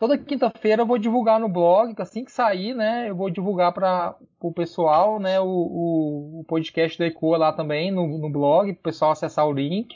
toda 0.00 0.18
quinta-feira 0.18 0.82
eu 0.82 0.86
vou 0.86 0.98
divulgar 0.98 1.38
no 1.38 1.48
blog, 1.48 1.94
assim 1.98 2.24
que 2.24 2.32
sair, 2.32 2.74
né? 2.74 3.10
Eu 3.10 3.14
vou 3.14 3.28
divulgar 3.28 3.72
para 3.72 4.16
o 4.40 4.52
pessoal, 4.52 5.20
né? 5.20 5.38
O, 5.38 5.46
o, 5.46 6.40
o, 6.40 6.44
podcast 6.44 6.98
da 6.98 7.06
Ecoa 7.06 7.36
lá 7.36 7.52
também 7.52 7.92
no, 7.92 8.18
no 8.18 8.30
blog, 8.30 8.72
para 8.72 8.80
o 8.80 8.82
pessoal 8.82 9.12
acessar 9.12 9.46
o 9.46 9.52
link. 9.52 9.94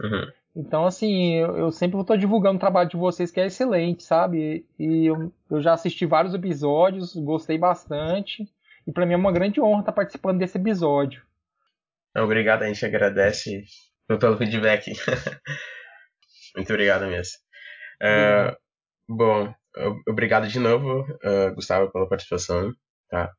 Uhum. 0.00 0.26
Então, 0.56 0.86
assim, 0.86 1.34
eu, 1.34 1.58
eu 1.58 1.70
sempre 1.70 2.00
estou 2.00 2.16
divulgando 2.16 2.56
o 2.56 2.60
trabalho 2.60 2.88
de 2.88 2.96
vocês, 2.96 3.30
que 3.30 3.38
é 3.38 3.44
excelente, 3.44 4.02
sabe? 4.02 4.64
E 4.78 5.04
eu, 5.04 5.30
eu 5.50 5.60
já 5.60 5.74
assisti 5.74 6.06
vários 6.06 6.32
episódios, 6.32 7.14
gostei 7.14 7.58
bastante. 7.58 8.48
E 8.86 8.92
para 8.92 9.04
mim 9.04 9.12
é 9.12 9.16
uma 9.18 9.32
grande 9.32 9.60
honra 9.60 9.80
estar 9.80 9.92
participando 9.92 10.38
desse 10.38 10.56
episódio. 10.56 11.22
Obrigado, 12.16 12.62
a 12.62 12.68
gente 12.68 12.86
agradece 12.86 13.64
pelo 14.08 14.38
feedback. 14.38 14.92
Muito 16.56 16.72
obrigado 16.72 17.06
mesmo. 17.06 17.34
Uh, 18.00 18.56
bom, 19.06 19.54
obrigado 20.08 20.48
de 20.48 20.58
novo, 20.58 21.02
uh, 21.02 21.54
Gustavo, 21.54 21.92
pela 21.92 22.08
participação. 22.08 22.72
Tá? 23.10 23.30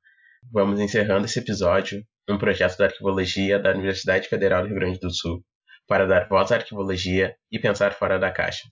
Vamos 0.52 0.80
encerrando 0.80 1.26
esse 1.26 1.40
episódio, 1.40 2.04
um 2.30 2.38
projeto 2.38 2.78
da 2.78 2.86
arquivologia 2.86 3.58
da 3.58 3.72
Universidade 3.72 4.28
Federal 4.28 4.62
do 4.62 4.68
Rio 4.68 4.76
Grande 4.76 5.00
do 5.00 5.12
Sul, 5.12 5.44
para 5.88 6.06
dar 6.06 6.28
voz 6.28 6.52
à 6.52 6.56
arquivologia 6.56 7.36
e 7.52 7.58
pensar 7.58 7.94
fora 7.94 8.20
da 8.20 8.32
caixa. 8.32 8.68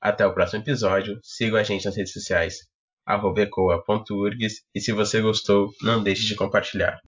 Até 0.00 0.26
o 0.26 0.32
próximo 0.32 0.62
episódio, 0.62 1.18
sigam 1.22 1.58
a 1.58 1.62
gente 1.62 1.84
nas 1.84 1.96
redes 1.96 2.12
sociais, 2.12 2.58
ecoa.urgs, 3.06 4.62
e 4.74 4.80
se 4.80 4.92
você 4.92 5.20
gostou, 5.20 5.70
não 5.82 6.02
deixe 6.02 6.26
de 6.26 6.36
compartilhar. 6.36 7.00